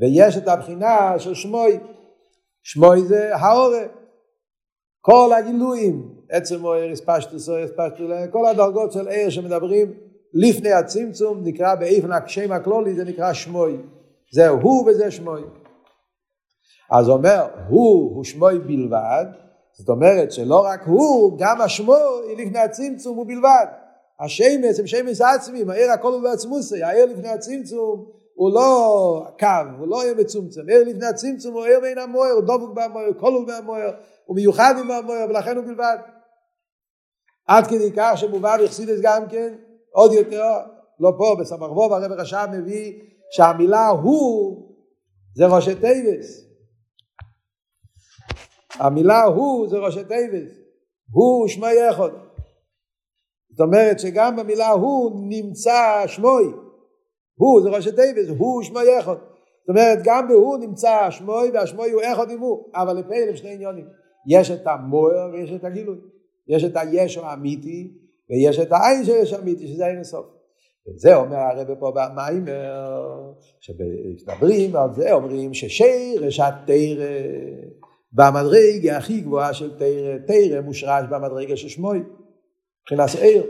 ויש 0.00 0.36
את 0.36 0.48
הבחינה 0.48 1.18
של 1.18 1.34
שמוי, 1.34 1.78
שמוי 2.62 3.02
זה 3.04 3.36
האורה, 3.36 3.84
כל 5.00 5.30
הגילויים, 5.38 6.14
עצם 6.30 6.60
מוער, 6.60 6.92
אספשטוס, 6.92 7.48
אספשטוס, 7.48 8.10
כל 8.30 8.46
הדרגות 8.46 8.92
של 8.92 9.08
עיר 9.08 9.30
שמדברים 9.30 9.92
לפני 10.34 10.72
הצמצום, 10.72 11.40
נקרא 11.44 11.74
באיפן 11.74 12.12
הקשם 12.12 12.52
הכלולי, 12.52 12.94
זה 12.94 13.04
נקרא 13.04 13.32
שמוי, 13.32 13.76
זה 14.32 14.48
הוא 14.48 14.90
וזה 14.90 15.10
שמוי. 15.10 15.42
אז 16.92 17.08
אומר, 17.08 17.46
הוא 17.68 18.16
הוא 18.16 18.24
שמוי 18.24 18.58
בלבד, 18.58 19.24
זאת 19.72 19.88
אומרת 19.88 20.32
שלא 20.32 20.64
רק 20.64 20.82
הוא, 20.86 21.38
גם 21.38 21.60
השמוי 21.60 22.34
לפני 22.38 22.58
הצמצום 22.58 23.16
הוא 23.16 23.26
בלבד. 23.26 23.66
השמש 24.20 24.80
הם 24.80 24.86
שמש 24.86 25.20
עצמיים, 25.20 25.70
העיר 25.70 25.90
הכל 25.90 26.12
הוא 26.12 26.22
בעצמוסי, 26.22 26.82
העיר 26.82 27.06
לפני 27.06 27.28
הצמצום 27.28 28.06
הוא 28.34 28.54
לא 28.54 29.26
קו, 29.38 29.46
הוא 29.78 29.88
לא 29.88 30.04
יהיה 30.04 30.14
מצומצם, 30.14 30.60
העיר 30.68 30.84
לפני 30.84 31.06
הצמצום 31.06 31.54
הוא 31.54 31.64
עיר 31.64 31.80
בין 31.80 31.98
המוער, 31.98 32.30
הוא 32.30 32.42
דבוק 32.42 32.70
במוער, 32.70 33.12
כל 33.20 33.32
הוא 33.32 33.46
במוער, 33.46 33.90
הוא 34.24 34.36
מיוחד 34.36 34.74
עם 34.80 34.90
המוער 34.90 35.26
ולכן 35.28 35.56
הוא 35.56 35.64
בלבד. 35.64 35.96
עד 37.46 37.66
כדי 37.66 37.90
כך 37.96 38.12
שמובא 38.16 38.56
בחסידס 38.64 39.00
גם 39.02 39.28
כן, 39.28 39.54
עוד 39.90 40.12
יותר, 40.12 40.44
לא 41.00 41.12
פה, 41.18 41.36
בסמ"ך 41.40 41.76
ווב, 41.76 41.92
הרב 41.92 42.12
רש"ב 42.12 42.46
מביא 42.52 42.92
שהמילה 43.30 43.88
הוא 43.88 44.56
זה 45.34 45.46
ראשי 45.46 45.74
טייבס. 45.74 46.51
המילה 48.74 49.24
הוא 49.24 49.68
זה 49.68 49.78
ראשי 49.78 50.04
טייבס. 50.04 50.50
הוא 51.12 51.48
שמי 51.48 51.72
יחוד. 51.88 52.12
זאת 53.50 53.60
אומרת 53.60 54.00
שגם 54.00 54.36
במילה 54.36 54.68
הוא 54.68 55.26
נמצא 55.28 56.02
שמוי. 56.06 56.44
הוא 57.34 57.62
זה 57.62 57.70
ראשי 57.70 57.92
טייבס, 57.92 58.28
הוא 58.38 58.62
שמוי 58.62 58.98
יחוד. 58.98 59.18
זאת 59.18 59.68
אומרת 59.68 59.98
גם 60.04 60.28
בהוא 60.28 60.58
נמצא 60.58 61.10
שמוי 61.10 61.50
והשמוי 61.50 61.90
הוא 61.90 62.02
אחד 62.12 62.30
עם 62.30 62.40
הוא, 62.40 62.64
אבל 62.74 62.96
לפעיל 62.96 63.28
הם 63.28 63.36
שני 63.36 63.50
עניונים. 63.50 63.86
יש 64.28 64.50
את 64.50 64.66
המוער 64.66 65.30
ויש 65.32 65.52
את 65.52 65.64
הגילוי. 65.64 65.96
יש 66.48 66.64
את 66.64 66.76
הישו 66.76 67.24
האמיתי 67.24 67.92
ויש 68.30 68.58
את 68.58 68.72
העין 68.72 69.04
של 69.04 69.12
יש 69.12 69.34
אמיתי 69.34 69.68
שזה 69.68 69.86
אין 69.86 70.04
סוף. 70.04 70.26
וזה 70.88 71.16
אומר 71.16 71.36
הרב 71.36 71.74
פה 71.74 71.92
במיימר, 71.94 73.32
כשמדברים 73.60 74.76
על 74.76 74.94
זה 74.94 75.12
אומרים 75.12 75.54
ששרש 75.54 76.40
התרא 76.40 77.04
במדרגה 78.12 78.96
הכי 78.96 79.20
גבוהה 79.20 79.54
של 79.54 79.78
תרא, 79.78 80.18
תרא 80.26 80.60
מושרש 80.60 81.04
במדרגה 81.10 81.56
של 81.56 81.68
שמוי. 81.68 82.02
מבחינת 82.82 83.22
עיר. 83.22 83.46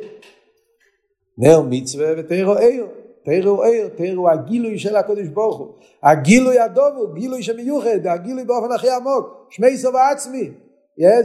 נר 1.38 1.60
מצווה 1.70 2.12
ותירו 2.18 2.54
עיר. 2.54 2.86
תרא 3.24 3.48
הוא 3.48 3.64
עיר, 3.64 3.88
תרא 3.88 4.14
הוא 4.14 4.30
הגילוי 4.30 4.78
של 4.78 4.96
הקודש 4.96 5.26
ברוך 5.26 5.58
הוא. 5.58 5.74
הגילוי 6.02 6.58
הדוב 6.58 6.96
הוא 6.96 7.14
גילוי 7.14 7.42
שמיוחד, 7.42 8.06
הגילוי 8.06 8.44
באופן 8.44 8.72
הכי 8.72 8.90
עמוק, 8.90 9.46
שמי 9.50 9.78
סוף 9.78 9.94
עצמי. 9.94 10.50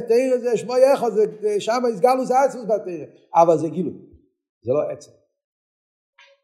תרא 0.07 0.38
זה 0.38 0.57
שמו 0.57 0.77
יחד, 0.77 1.11
שם 1.59 1.81
הסגלוס 1.93 2.31
עצמוס 2.31 2.65
בתרא, 2.65 3.05
אבל 3.35 3.57
זה 3.57 3.69
גילוי, 3.69 3.93
זה 4.63 4.73
לא 4.73 4.81
עצם. 4.89 5.11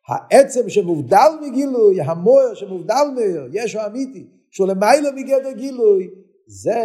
העצם 0.08 0.70
שמובדל 0.70 1.32
מגילוי, 1.42 2.02
המוער 2.02 2.54
שמובדל 2.54 3.06
מהר, 3.16 3.46
ישו 3.52 3.80
אמיתי, 3.86 4.28
שהוא 4.52 4.68
למעלה 4.68 5.12
מגדר 5.12 5.52
גילוי, 5.52 6.10
זה, 6.48 6.82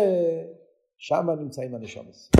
שם 0.98 1.26
נמצאים 1.40 1.74
הנשומס. 1.74 2.30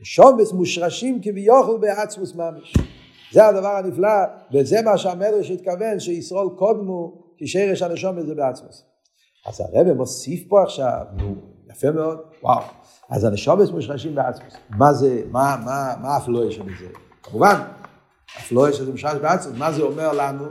נשומס 0.00 0.52
מושרשים 0.52 1.20
כביכול 1.22 1.78
בעצמוס 1.80 2.34
ממש. 2.34 2.74
זה 3.32 3.46
הדבר 3.46 3.68
הנפלא, 3.68 4.24
וזה 4.52 4.82
מה 4.82 4.98
שהמדרש 4.98 5.50
התכוון, 5.50 6.00
שישרול 6.00 6.56
קודמו, 6.58 7.22
כי 7.36 7.44
הנשומס 7.84 8.24
זה 8.24 8.34
בעצמוס. 8.34 8.84
אז 9.46 9.60
הרב 9.60 9.92
מוסיף 9.92 10.48
פה 10.48 10.62
עכשיו, 10.62 11.04
נו, 11.12 11.34
יפה 11.70 11.90
מאוד, 11.90 12.18
וואו. 12.42 12.62
אז 13.10 13.24
הנשומס 13.24 13.70
מושרשים 13.70 14.14
בעצמוס. 14.14 14.54
מה 14.70 14.92
זה, 14.92 15.22
מה, 15.30 15.56
מה, 15.64 15.94
מה 16.02 16.16
הפלואה 16.16 16.50
של 16.50 16.62
זה? 16.80 16.86
כמובן, 17.22 17.60
הפלואה 18.36 18.72
שזה 18.72 18.90
מושרש 18.90 19.14
בעצמוס, 19.14 19.58
מה 19.58 19.72
זה 19.72 19.82
אומר 19.82 20.12
לנו? 20.12 20.44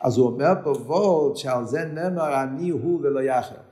אז 0.00 0.18
הוא 0.18 0.26
אומר 0.26 0.52
פה 0.64 0.70
וורט 0.70 1.36
שעל 1.36 1.64
זה 1.64 1.84
נאמר 1.84 2.42
אני 2.42 2.70
הוא 2.70 3.00
ולא 3.02 3.20
יחר. 3.20 3.67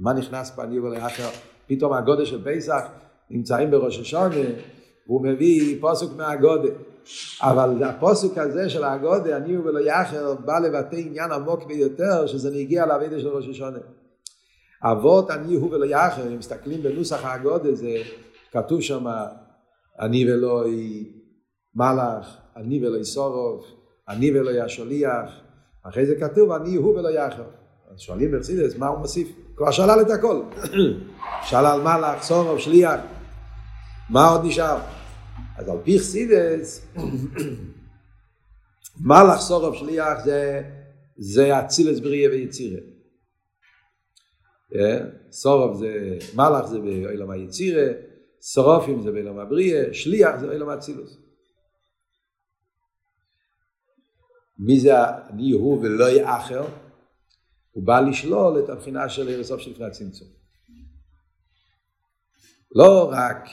מה 0.00 0.12
נכנס 0.12 0.50
פה 0.50 0.62
אני 0.64 0.78
ולא 0.78 0.96
יחר? 0.96 1.28
פתאום 1.66 1.92
הגודל 1.92 2.24
של 2.24 2.44
פסח 2.44 2.82
נמצאים 3.30 3.70
בראש 3.70 3.98
השונה, 3.98 4.36
והוא 5.06 5.22
מביא 5.22 5.80
פוסק 5.80 6.06
מהגודל. 6.16 6.72
אבל 7.40 7.82
הפוסק 7.84 8.38
הזה 8.38 8.70
של 8.70 8.84
הגודל, 8.84 9.32
אני 9.32 9.58
ולא 9.58 9.80
יחר, 9.80 10.34
בא 10.34 10.58
לבטא 10.58 10.96
עניין 10.96 11.32
עמוק 11.32 11.64
ביותר, 11.64 12.26
שזה 12.26 12.50
נגיע 12.50 12.86
לאבידה 12.86 13.20
של 13.20 13.28
ראש 13.28 13.48
השונה. 13.48 13.78
אבות 14.82 15.30
אני 15.30 15.54
הוא 15.54 15.74
ולא 15.74 15.84
יחר, 15.84 16.26
אם 16.26 16.38
מסתכלים 16.38 16.82
בנוסח 16.82 17.24
הגודל, 17.24 17.74
זה 17.74 17.94
כתוב 18.52 18.80
שם 18.80 19.06
אני 20.00 20.32
ולא 20.32 20.64
מלאך, 21.74 22.36
אני 22.56 22.86
ולא 22.86 23.04
סורוב, 23.04 23.64
אני 24.08 24.40
ולא 24.40 24.50
השליח, 24.50 25.30
אחרי 25.82 26.06
זה 26.06 26.14
כתוב 26.20 26.52
אני 26.52 26.74
הוא 26.74 26.98
ולא 26.98 27.08
יחר. 27.08 27.44
אז 27.92 28.00
שואלים 28.00 28.30
ברצידס 28.30 28.76
מה 28.76 28.88
הוא 28.88 28.98
מוסיף? 28.98 29.39
כבר 29.60 29.70
שלל 29.70 30.00
את 30.00 30.10
הכל. 30.10 30.42
שלל 31.48 31.80
מלאך, 31.80 32.22
סורוב, 32.22 32.58
שליח, 32.58 33.00
מה 34.10 34.28
עוד 34.28 34.44
נשאר? 34.44 34.78
אז 35.56 35.68
על 35.68 35.76
פי 35.84 35.98
חסידס, 35.98 36.86
מלאך, 39.00 39.40
סורוב, 39.40 39.74
שליח 39.74 40.24
זה, 40.24 40.62
זה 41.16 41.60
אצילס 41.60 42.00
בריאה 42.00 42.30
ויצירה. 42.30 42.80
סורוב 45.30 45.78
זה, 45.78 46.18
מלאך 46.34 46.66
זה 46.66 46.78
בעולם 46.78 47.30
היצירה, 47.30 47.86
שרופים 48.40 49.02
זה 49.02 49.12
בעולם 49.12 49.38
הבריאה, 49.38 49.94
שליח 49.94 50.36
זה 50.40 50.46
בעולם 50.46 50.68
האצילוס. 50.68 51.18
מי 54.58 54.80
זה 54.80 54.92
אני 55.30 55.50
הוא 55.52 55.80
ולא 55.82 56.04
יהיה 56.04 56.36
אחר? 56.36 56.64
הוא 57.70 57.86
בא 57.86 58.00
לשלול 58.00 58.58
את 58.58 58.68
הבחינה 58.68 59.08
של 59.08 59.40
הסוף 59.40 59.60
של 59.60 59.70
לפני 59.70 59.84
הצמצום. 59.84 60.28
לא 62.74 63.10
רק 63.12 63.48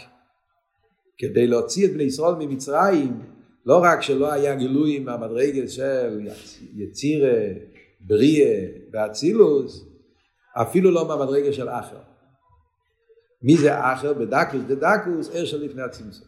כדי 1.18 1.48
להוציא 1.48 1.88
את 1.88 1.94
בני 1.94 2.04
ישראל 2.04 2.36
ממצרים, 2.36 3.22
לא 3.66 3.80
רק 3.84 4.02
שלא 4.02 4.32
היה 4.32 4.56
גילוי 4.56 5.00
מהמדרגת 5.00 5.70
של 5.70 6.28
יצירה, 6.76 7.40
בריאה 8.00 8.66
ואצילוס, 8.94 9.86
אפילו 10.62 10.92
לא 10.92 11.08
מהמדרגה 11.08 11.54
של 11.54 11.70
אחר. 11.70 12.00
מי 13.42 13.58
זה 13.58 13.94
אחר? 13.94 14.14
בדקוס 14.14 14.62
דדקוס, 14.68 15.30
ער 15.34 15.46
של 15.46 15.66
לפני 15.66 15.82
הצמצום. 15.82 16.28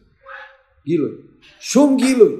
גילוי. 0.86 1.10
שום 1.60 1.96
גילוי. 1.96 2.36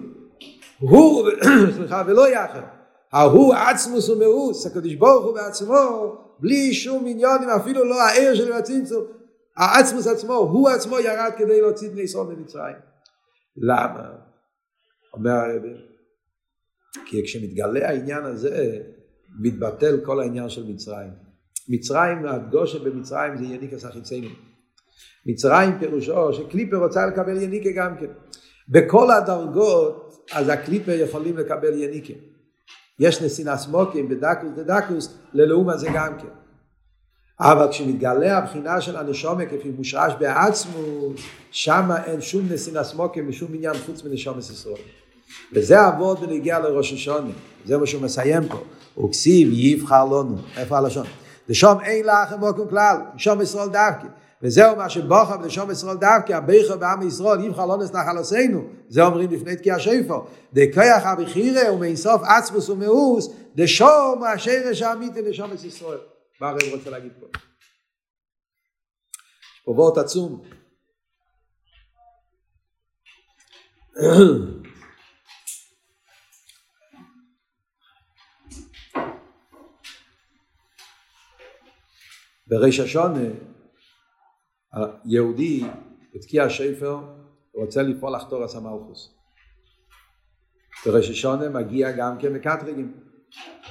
הוא, 0.79 1.29
סליחה, 1.77 2.03
ולא 2.07 2.29
יחד. 2.29 2.80
ההוא 3.13 3.55
עצמוס 3.55 4.09
ומאוס, 4.09 4.67
הקדוש 4.67 4.95
ברוך 4.95 5.25
הוא 5.25 5.35
בעצמו, 5.35 6.15
בלי 6.39 6.75
שום 6.75 7.07
עניונים, 7.07 7.49
אפילו 7.49 7.85
לא 7.85 8.03
הער 8.03 8.35
של 8.35 8.53
הצמצום. 8.53 9.05
העצמוס 9.57 10.07
עצמו, 10.07 10.35
הוא 10.35 10.69
עצמו 10.69 11.01
ירד 11.01 11.31
כדי 11.39 11.61
להוציא 11.61 11.91
בני 11.91 12.01
ישראל 12.01 12.27
ממצרים. 12.27 12.77
למה? 13.57 14.11
אומר 15.15 15.31
הרב, 15.31 15.63
כי 17.07 17.23
כשמתגלה 17.25 17.89
העניין 17.89 18.25
הזה, 18.25 18.79
מתבטל 19.43 20.01
כל 20.05 20.21
העניין 20.21 20.49
של 20.49 20.65
מצרים. 20.67 21.11
מצרים, 21.69 22.27
הדגושה 22.27 22.79
במצרים 22.79 23.37
זה 23.37 23.45
יניקס 23.45 23.85
החיצייני. 23.85 24.35
מצרים 25.27 25.79
פירושו 25.79 26.33
שקליפר 26.33 26.77
רוצה 26.77 27.07
לקבל 27.07 27.43
יניקה 27.43 27.71
גם 27.77 27.97
כן. 28.01 28.11
בכל 28.69 29.11
הדרגות, 29.11 30.27
אז 30.33 30.49
הקליפר 30.49 30.93
יכולים 30.93 31.37
לקבל 31.37 31.83
יניקה. 31.83 32.15
יש 33.01 33.23
נסינס 33.23 33.67
מוקים 33.67 34.09
בדקוס 34.09 34.51
דדקוס, 34.57 35.15
ללאום 35.33 35.69
הזה 35.69 35.89
גם 35.95 36.19
כן. 36.19 36.29
אבל 37.41 37.69
כשמתגלה 37.71 38.39
הבחינה 38.39 38.81
של 38.81 38.97
הנשומה 38.97 39.47
כפי 39.47 39.71
מושרש 39.77 40.13
בעצמוס, 40.19 41.21
שמה 41.51 42.05
אין 42.05 42.21
שום 42.21 42.47
נסינס 42.51 42.95
מוקים 42.95 43.29
ושום 43.29 43.55
עניין 43.55 43.75
חוץ 43.87 44.05
מנשומת 44.05 44.39
ישראל. 44.39 44.75
וזה 45.53 45.89
אבות 45.89 46.19
ונגיע 46.21 46.59
לראש 46.59 46.93
השונה, 46.93 47.31
זה 47.65 47.79
מה 47.79 47.87
שהוא 47.87 48.03
מסיים 48.03 48.49
פה. 48.49 48.61
הוא 48.95 49.11
כסיב 49.11 49.49
יבחר 49.53 50.05
לנו, 50.05 50.37
איפה 50.57 50.79
הלשון? 50.79 51.07
לשום 51.49 51.81
אין 51.81 52.07
לך 52.07 52.33
מוקם 52.39 52.69
כלל, 52.69 52.97
נשום 53.15 53.41
ישראל 53.41 53.69
דווקא. 53.69 54.07
וזהו 54.43 54.77
מה 54.77 54.89
שבוכה 54.89 55.37
ולשום 55.43 55.71
ישראל 55.71 55.97
דווקא, 55.97 56.33
הביכה 56.33 56.77
בעם 56.77 57.09
ישראל, 57.09 57.45
יבחר 57.45 57.67
לא 57.67 57.79
נסנח 57.79 58.09
על 58.09 58.19
עשינו, 58.19 58.69
זה 58.89 59.03
אומרים 59.03 59.31
לפני 59.31 59.57
תקיע 59.57 59.79
שפר. 59.79 60.21
דכיח 60.53 61.07
הבחירה 61.07 61.73
ומאיסוף 61.73 62.23
עצמוס 62.23 62.69
ומאוס, 62.69 63.29
דשום 63.55 64.25
השרש 64.35 64.83
האמיתי 64.83 65.23
לשום 65.23 65.51
ישראל. 65.65 65.99
מה 66.41 66.49
הרב 66.49 66.59
רוצה 66.73 66.91
להגיד 66.91 67.13
פה? 67.21 67.27
יש 69.55 69.61
פה 69.65 69.71
וורט 69.71 69.99
עצום. 69.99 70.43
בריש 82.47 82.81
השונה 82.81 83.50
היהודי 84.73 85.65
בתקיע 86.15 86.45
השפר 86.45 86.99
רוצה 87.55 87.83
לפעול 87.83 88.15
לחתור 88.15 88.45
עשה 88.45 88.61
מלכוס. 88.61 89.15
בריש 90.87 91.11
השונה 91.11 91.49
מגיע 91.49 91.93
גם 91.93 92.19
כן 92.19 92.33
מקטרגים. 92.33 92.93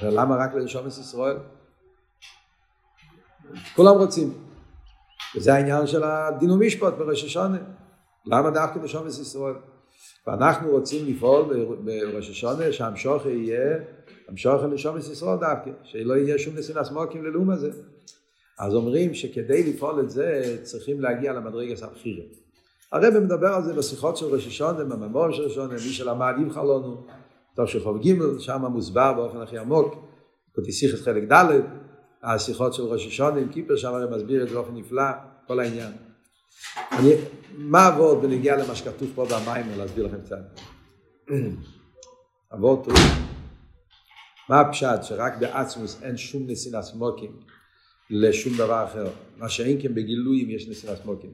ולמה 0.02 0.36
רק 0.36 0.54
לרשומס 0.54 0.98
ישראל? 0.98 1.36
כולם 3.76 3.94
רוצים. 3.98 4.32
וזה 5.36 5.54
העניין 5.54 5.86
של 5.86 6.02
הדין 6.04 6.50
ומשפט 6.50 6.94
בראש 6.94 7.24
השונה. 7.24 7.58
למה 8.26 8.50
דווקא 8.50 8.80
בשומס 8.80 9.18
ישראל? 9.18 9.54
ואנחנו 10.26 10.70
רוצים 10.70 11.06
לפעול 11.06 11.66
בראש 11.84 12.30
השונה 12.30 12.72
שהמשוך 12.72 13.26
יהיה 13.26 13.78
המשוך 14.28 14.62
לשומס 14.62 15.08
ישראל 15.08 15.38
דווקא, 15.38 15.70
שלא 15.82 16.14
יהיה 16.14 16.38
שום 16.38 16.56
נסינס 16.56 16.90
מוקים 16.90 17.24
ללאום 17.24 17.50
הזה. 17.50 17.70
אז 18.60 18.74
אומרים 18.74 19.14
שכדי 19.14 19.72
לפעול 19.72 20.00
את 20.00 20.10
זה 20.10 20.56
צריכים 20.62 21.00
להגיע 21.00 21.32
למדרגת 21.32 21.82
הבחירה. 21.82 22.24
הרב 22.92 23.18
מדבר 23.18 23.46
על 23.46 23.62
זה 23.62 23.74
בשיחות 23.74 24.16
של 24.16 24.26
ראש 24.26 24.46
השונה, 24.46 24.84
בממור 24.84 25.32
של 25.32 25.42
ראש 25.42 25.52
השונה, 25.52 25.74
מי 25.74 25.80
שלמד 25.80 26.34
עם 26.38 26.50
של 27.66 27.80
חוב 27.80 28.06
ג', 28.06 28.38
שם 28.38 28.64
מוסבר 28.64 29.12
באופן 29.12 29.40
הכי 29.40 29.58
עמוק, 29.58 29.94
כותיסיכת 30.54 30.98
חלק 30.98 31.32
ד', 31.32 31.60
השיחות 32.22 32.74
של 32.74 32.82
ראש 32.82 33.20
עם 33.20 33.48
קיפר, 33.48 33.76
שם 33.76 33.94
הרי 33.94 34.16
מסביר 34.16 34.42
את 34.42 34.48
זה 34.48 34.54
באופן 34.54 34.76
נפלא, 34.76 35.10
כל 35.46 35.60
העניין. 35.60 35.92
אני, 36.92 37.12
מה 37.54 37.86
עבוד 37.86 38.22
בנגיע 38.22 38.56
למה 38.56 38.74
שכתוב 38.74 39.08
פה 39.14 39.24
במים, 39.24 39.66
להסביר 39.78 40.06
לכם 40.06 40.20
קצת. 40.24 40.60
עבוד 42.50 42.88
מה 44.48 44.60
הפשט 44.60 45.02
שרק 45.02 45.32
בעצמוס 45.40 46.02
אין 46.02 46.16
שום 46.16 46.42
נסינס 46.46 46.84
סמוקים 46.84 47.30
לשום 48.10 48.52
דבר 48.56 48.84
אחר, 48.84 49.10
מה 49.36 49.48
שאין 49.48 49.82
כן 49.82 49.94
בגילויים 49.94 50.50
יש 50.50 50.68
נסינס 50.68 51.02
סמוקים. 51.02 51.30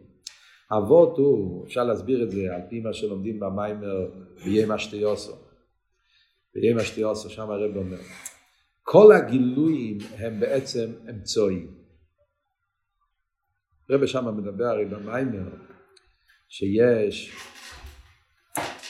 אבות 0.72 1.18
הוא, 1.18 1.66
אפשר 1.66 1.85
להסביר 1.85 2.22
את 2.22 2.31
זה 2.31 2.55
על 2.55 2.61
פי 2.70 2.81
מה 2.81 2.93
שלומדים 2.93 3.41
במיימר 3.41 4.11
ביום 4.45 4.72
אשתיוסו. 4.72 5.33
ביום 6.55 6.79
אשתיוסו, 6.79 7.31
שם 7.31 7.51
הרב 7.51 7.77
אומר. 7.77 7.99
כל 8.83 9.12
הגילויים 9.12 9.99
הם 10.18 10.41
בעצם 10.41 10.93
אמצעי. 11.11 11.66
רבי 13.91 14.07
שמה 14.07 14.31
מדבר 14.31 14.64
הרי 14.64 14.85
במיימר 14.85 15.49
שיש 16.49 17.33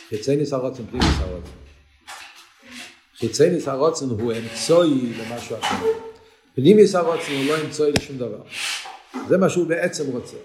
חצי 0.08 0.36
נסערות 0.36 0.78
עם 0.78 0.86
פנים 0.86 1.02
נסערות. 1.02 1.44
חיצייניס 3.14 3.68
הרוצן 3.68 4.06
הוא 4.06 4.32
אמצעי 4.32 5.12
למשהו 5.18 5.56
אחר. 5.56 6.15
פנימיס 6.56 6.94
הרוצן 6.94 7.32
הוא 7.32 7.44
לא 7.44 7.64
אמצעי 7.64 7.92
לשום 7.92 8.18
דבר. 8.18 8.42
זה 9.28 9.38
מה 9.38 9.48
שהוא 9.48 9.66
בעצם 9.66 10.04
רוצה. 10.12 10.36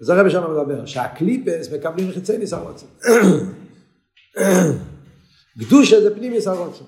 זה 0.00 0.14
הרב 0.14 0.28
שם 0.28 0.42
מדבר, 0.50 0.86
שהקליפס 0.86 1.72
מקבלים 1.72 2.12
חיצייניס 2.12 2.52
הרוצן. 2.52 2.86
קדושה 5.58 6.00
זה 6.00 6.14
פנימיס 6.14 6.46
הרוצן. 6.46 6.84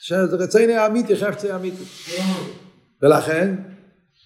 שזה 0.00 0.36
רציני 0.36 0.86
אמיתי, 0.86 1.16
חפצי 1.16 1.54
אמיתי. 1.54 1.84
ולכן, 3.02 3.54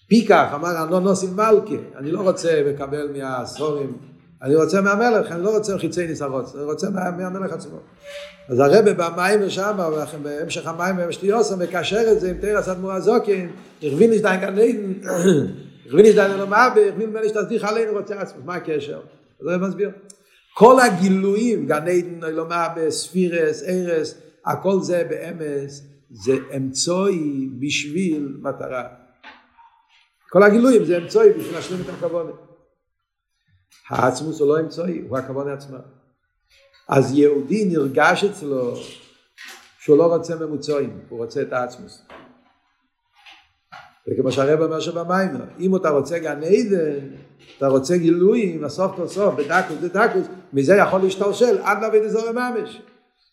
פיקח 0.08 0.48
אמר 0.54 0.82
אני 0.82 0.90
לא 0.90 1.00
נוסים 1.00 1.36
מלכה, 1.36 1.96
אני 1.96 2.10
לא 2.10 2.20
רוצה 2.20 2.62
לקבל 2.62 3.08
מהסורים, 3.16 3.98
אני 4.42 4.56
רוצה 4.56 4.80
מהמלך, 4.80 5.32
אני 5.32 5.42
לא 5.42 5.56
רוצה 5.56 5.78
חיצי 5.78 6.06
נסערות, 6.06 6.54
אני 6.54 6.64
רוצה 6.64 6.90
מהמלך 6.90 7.52
עצמו. 7.52 7.78
אז 8.48 8.58
הרבה 8.58 8.94
במים 8.94 9.40
ושם, 9.42 9.78
בהמשך 10.22 10.66
המים 10.66 10.96
ובשתיוסה, 10.98 11.56
מקשר 11.56 12.12
את 12.12 12.20
זה 12.20 12.30
עם 12.30 12.36
תרס 12.40 12.68
אדמו"ר 12.68 12.92
הזוקין, 12.92 13.50
הרבין 13.82 14.10
נשדיין 14.10 14.40
כאן 14.40 14.54
לידן, 14.54 15.08
הרבין 15.86 16.06
נשדיין 16.06 16.32
אלו 16.32 16.46
מאבה, 16.46 16.80
הרבין 16.80 17.10
מלך 17.10 17.28
שתסדיך 17.28 17.64
עלינו 17.64 17.92
רוצה 17.92 18.20
עצמו, 18.20 18.42
מה 18.44 18.54
הקשר? 18.54 19.00
אז 19.40 19.46
זה 19.50 19.58
מסביר. 19.58 19.90
כל 20.54 20.80
הגילויים, 20.80 21.66
גן 21.66 21.88
עדן, 21.88 22.24
אלו 22.24 22.46
מאבה, 22.46 22.90
ספירס, 22.90 23.62
ארס, 23.62 24.14
הכל 24.46 24.80
זה 24.80 25.04
באמס, 25.10 25.82
זה 26.10 26.32
אמצעי 26.56 27.48
בשביל 27.58 28.36
מטרה. 28.42 28.84
כל 30.30 30.42
הגילויים 30.42 30.84
זה 30.84 30.98
אמצעי 30.98 31.32
בשביל 31.32 31.54
להשלים 31.54 31.80
את 31.80 31.88
הכבוד. 31.88 32.47
העצמוס 33.90 34.40
הוא 34.40 34.48
לא 34.48 34.60
אמצעי, 34.60 35.02
הוא 35.08 35.18
הכבוד 35.18 35.48
עצמה. 35.48 35.78
אז 36.88 37.18
יהודי 37.18 37.64
נרגש 37.64 38.24
אצלו 38.24 38.74
שהוא 39.78 39.98
לא 39.98 40.14
רוצה 40.14 40.36
ממוצעים, 40.36 41.00
הוא 41.08 41.18
רוצה 41.18 41.42
את 41.42 41.52
העצמוס. 41.52 42.02
וכמו 44.08 44.32
שהרב 44.32 44.60
אומר 44.60 44.80
שבמים, 44.80 45.28
אם 45.60 45.76
אתה 45.76 45.90
רוצה 45.90 46.18
גן 46.18 46.40
עדן, 46.42 47.08
אתה 47.58 47.66
רוצה 47.66 47.96
גילויים, 47.96 48.64
הסוף 48.64 48.96
כל 48.96 49.06
סוף, 49.06 49.34
בדקוס 49.34 49.76
בדקוס, 49.82 50.26
מזה 50.52 50.76
יכול 50.76 51.00
להשתלשל 51.00 51.58
עד 51.62 51.82
להביא 51.82 52.00
את 52.02 52.10
זה 52.10 52.32
ממש. 52.32 52.82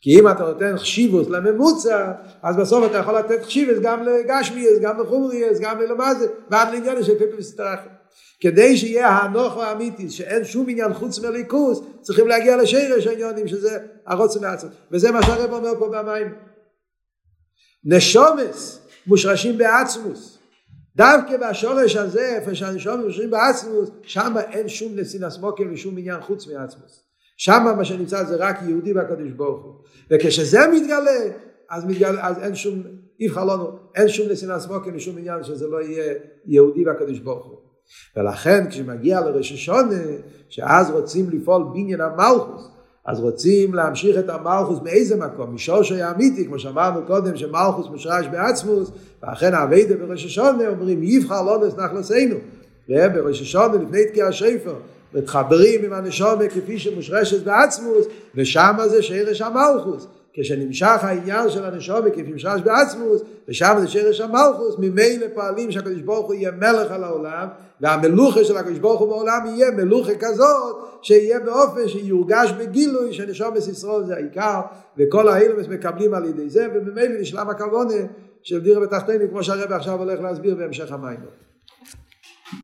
כי 0.02 0.20
אם 0.20 0.28
אתה 0.28 0.44
נותן 0.44 0.78
חשיבוס 0.78 1.30
לממוצע, 1.30 2.12
אז 2.44 2.58
בסוף 2.58 2.86
אתה 2.86 2.98
יכול 2.98 3.18
לתת 3.18 3.44
חשיבוס 3.44 3.78
גם 3.82 4.04
לגשמיאס, 4.04 4.80
גם 4.82 5.02
לחומריאס, 5.02 5.60
גם 5.60 5.80
ללמזה, 5.80 6.28
ועד 6.50 6.74
לעניין 6.74 7.04
של 7.04 7.18
פיפי 7.18 7.38
מסתרחת. 7.38 8.05
כדי 8.40 8.78
שיהיה 8.78 9.08
הנוח 9.08 9.58
האמיתי, 9.58 10.10
שאין 10.10 10.46
שום 10.46 10.70
עניין 10.70 10.94
חוץ 10.94 11.20
מליכוס, 11.20 11.82
צריכים 12.02 12.28
להגיע 12.28 12.58
לשרש 12.58 13.08
העניונים, 13.08 13.48
שזה 13.48 13.78
הרוצן 14.06 14.42
לעצמם. 14.42 14.70
וזה 14.92 15.12
מה 15.12 15.24
שהרב 15.24 15.54
אומר 15.54 15.80
פה 15.80 15.90
במים. 15.90 16.34
נשומס 17.84 18.80
מושרשים 19.08 19.58
בעצמוס. 19.58 20.38
דווקא 20.96 21.38
בשורש 21.38 21.96
הזה, 21.96 22.36
איפה 22.36 22.56
שהנשומים 22.56 23.06
מושרשים 23.06 23.32
בעצמוס, 23.32 23.90
שם 24.04 24.34
אין 24.52 24.70
שום 24.70 24.96
נסינס 24.96 25.38
מוקר 25.38 25.64
ושום 25.74 25.98
עניין 25.98 26.22
חוץ 26.22 26.48
מעצמוס. 26.48 27.04
שם 27.38 27.74
מה 27.78 27.86
שנמצא 27.86 28.24
זה 28.24 28.36
רק 28.36 28.60
יהודי 28.68 28.94
והקדוש 28.94 29.32
ברוך 29.32 29.64
הוא. 29.66 29.74
וכשזה 30.12 30.60
מתגלה, 30.74 31.12
אז, 31.70 31.86
מתגלה, 31.86 32.28
אז 32.28 32.40
אין 32.40 32.56
שום, 32.56 32.84
יבחר 33.20 33.46
לנו, 33.46 33.70
אין 33.96 34.08
שום 34.08 34.30
נסינה 34.30 34.60
סמוקן 34.60 34.96
ושום 34.96 35.18
עניין 35.18 35.44
שזה 35.44 35.68
לא 35.68 35.82
יהיה 35.82 36.14
יהודי 36.46 36.86
והקדוש 36.86 37.20
ברוך 37.20 37.46
הוא. 37.46 37.65
ולכן 38.16 38.70
כשמגיע 38.70 39.22
לראש 39.22 39.52
השונה, 39.52 40.02
שאז 40.50 40.90
רוצים 40.90 41.30
לפעול 41.30 41.64
בעניין 41.74 42.02
המלכוס, 42.02 42.70
אז 43.06 43.20
רוצים 43.20 43.74
להמשיך 43.74 44.20
את 44.20 44.30
המלכוס 44.30 44.80
מאיזה 44.84 45.16
מקום? 45.16 45.56
משורשי 45.56 46.02
האמיתי, 46.02 46.46
כמו 46.46 46.60
שאמרנו 46.60 47.06
קודם, 47.08 47.38
שמלכוס 47.38 47.88
מושרש 47.88 48.26
בעצמוס, 48.32 48.92
ואכן 49.24 49.54
האביידה 49.54 49.96
בראש 49.96 50.26
השונה 50.26 50.68
אומרים, 50.68 51.04
יבחר 51.04 51.42
לא 51.42 51.68
נסנח 51.68 51.94
לסיינו. 51.94 52.36
בראש 52.90 53.42
השונה, 53.42 53.74
לפני 53.78 54.06
תקיע 54.06 54.28
השפר, 54.28 54.76
מתחברים 55.14 55.86
עם 55.86 55.94
הנשומה 55.94 56.48
כפי 56.48 56.80
שמושרשת 56.80 57.44
בעצמוס, 57.44 58.06
ושם 58.36 58.76
זה 58.90 59.04
שרש 59.04 59.42
המלכוס. 59.42 60.08
כשנמשך 60.36 60.98
העניין 61.02 61.50
של 61.50 61.66
הנשומה 61.66 62.10
כפי 62.10 62.26
שמושרש 62.28 62.62
בעצמוס, 62.62 63.22
ושם 63.48 63.76
זה 63.80 63.88
שרש 63.88 64.22
המלכוס, 64.22 64.76
ממילא 64.80 65.26
פועלים 65.34 65.72
שהקדוש 65.72 66.02
ברוך 66.02 66.28
הוא 66.28 66.34
יהיה 66.34 66.52
מלך 66.52 66.92
על 66.92 67.04
העולם, 67.04 67.48
והמלוכה 67.82 68.44
של 68.44 68.58
הקדוש 68.58 68.80
ברוך 68.80 69.00
הוא 69.00 69.10
בעולם 69.10 69.46
יהיה 69.46 69.72
מלוכה 69.72 70.16
כזאת, 70.20 70.76
שיהיה 71.02 71.40
באופן 71.40 71.88
שיורגש 71.88 72.52
בגילוי 72.52 73.14
שנשומת 73.14 73.58
ישראל 73.58 74.04
זה 74.06 74.16
העיקר, 74.16 74.62
וכל 74.98 75.28
האילמס 75.28 75.68
מקבלים 75.68 76.14
על 76.14 76.26
ידי 76.26 76.50
זה, 76.50 76.68
וממילא 76.74 77.20
נשלם 77.20 77.50
הכוונה 77.50 77.94
של 78.44 78.62
דירה 78.62 78.82
בתחתינו, 78.82 79.30
כמו 79.30 79.44
שהרבא 79.44 79.76
עכשיו 79.76 80.00
הולך 80.00 80.20
להסביר 80.22 80.56
בהמשך 80.56 80.92
המים. 80.92 81.20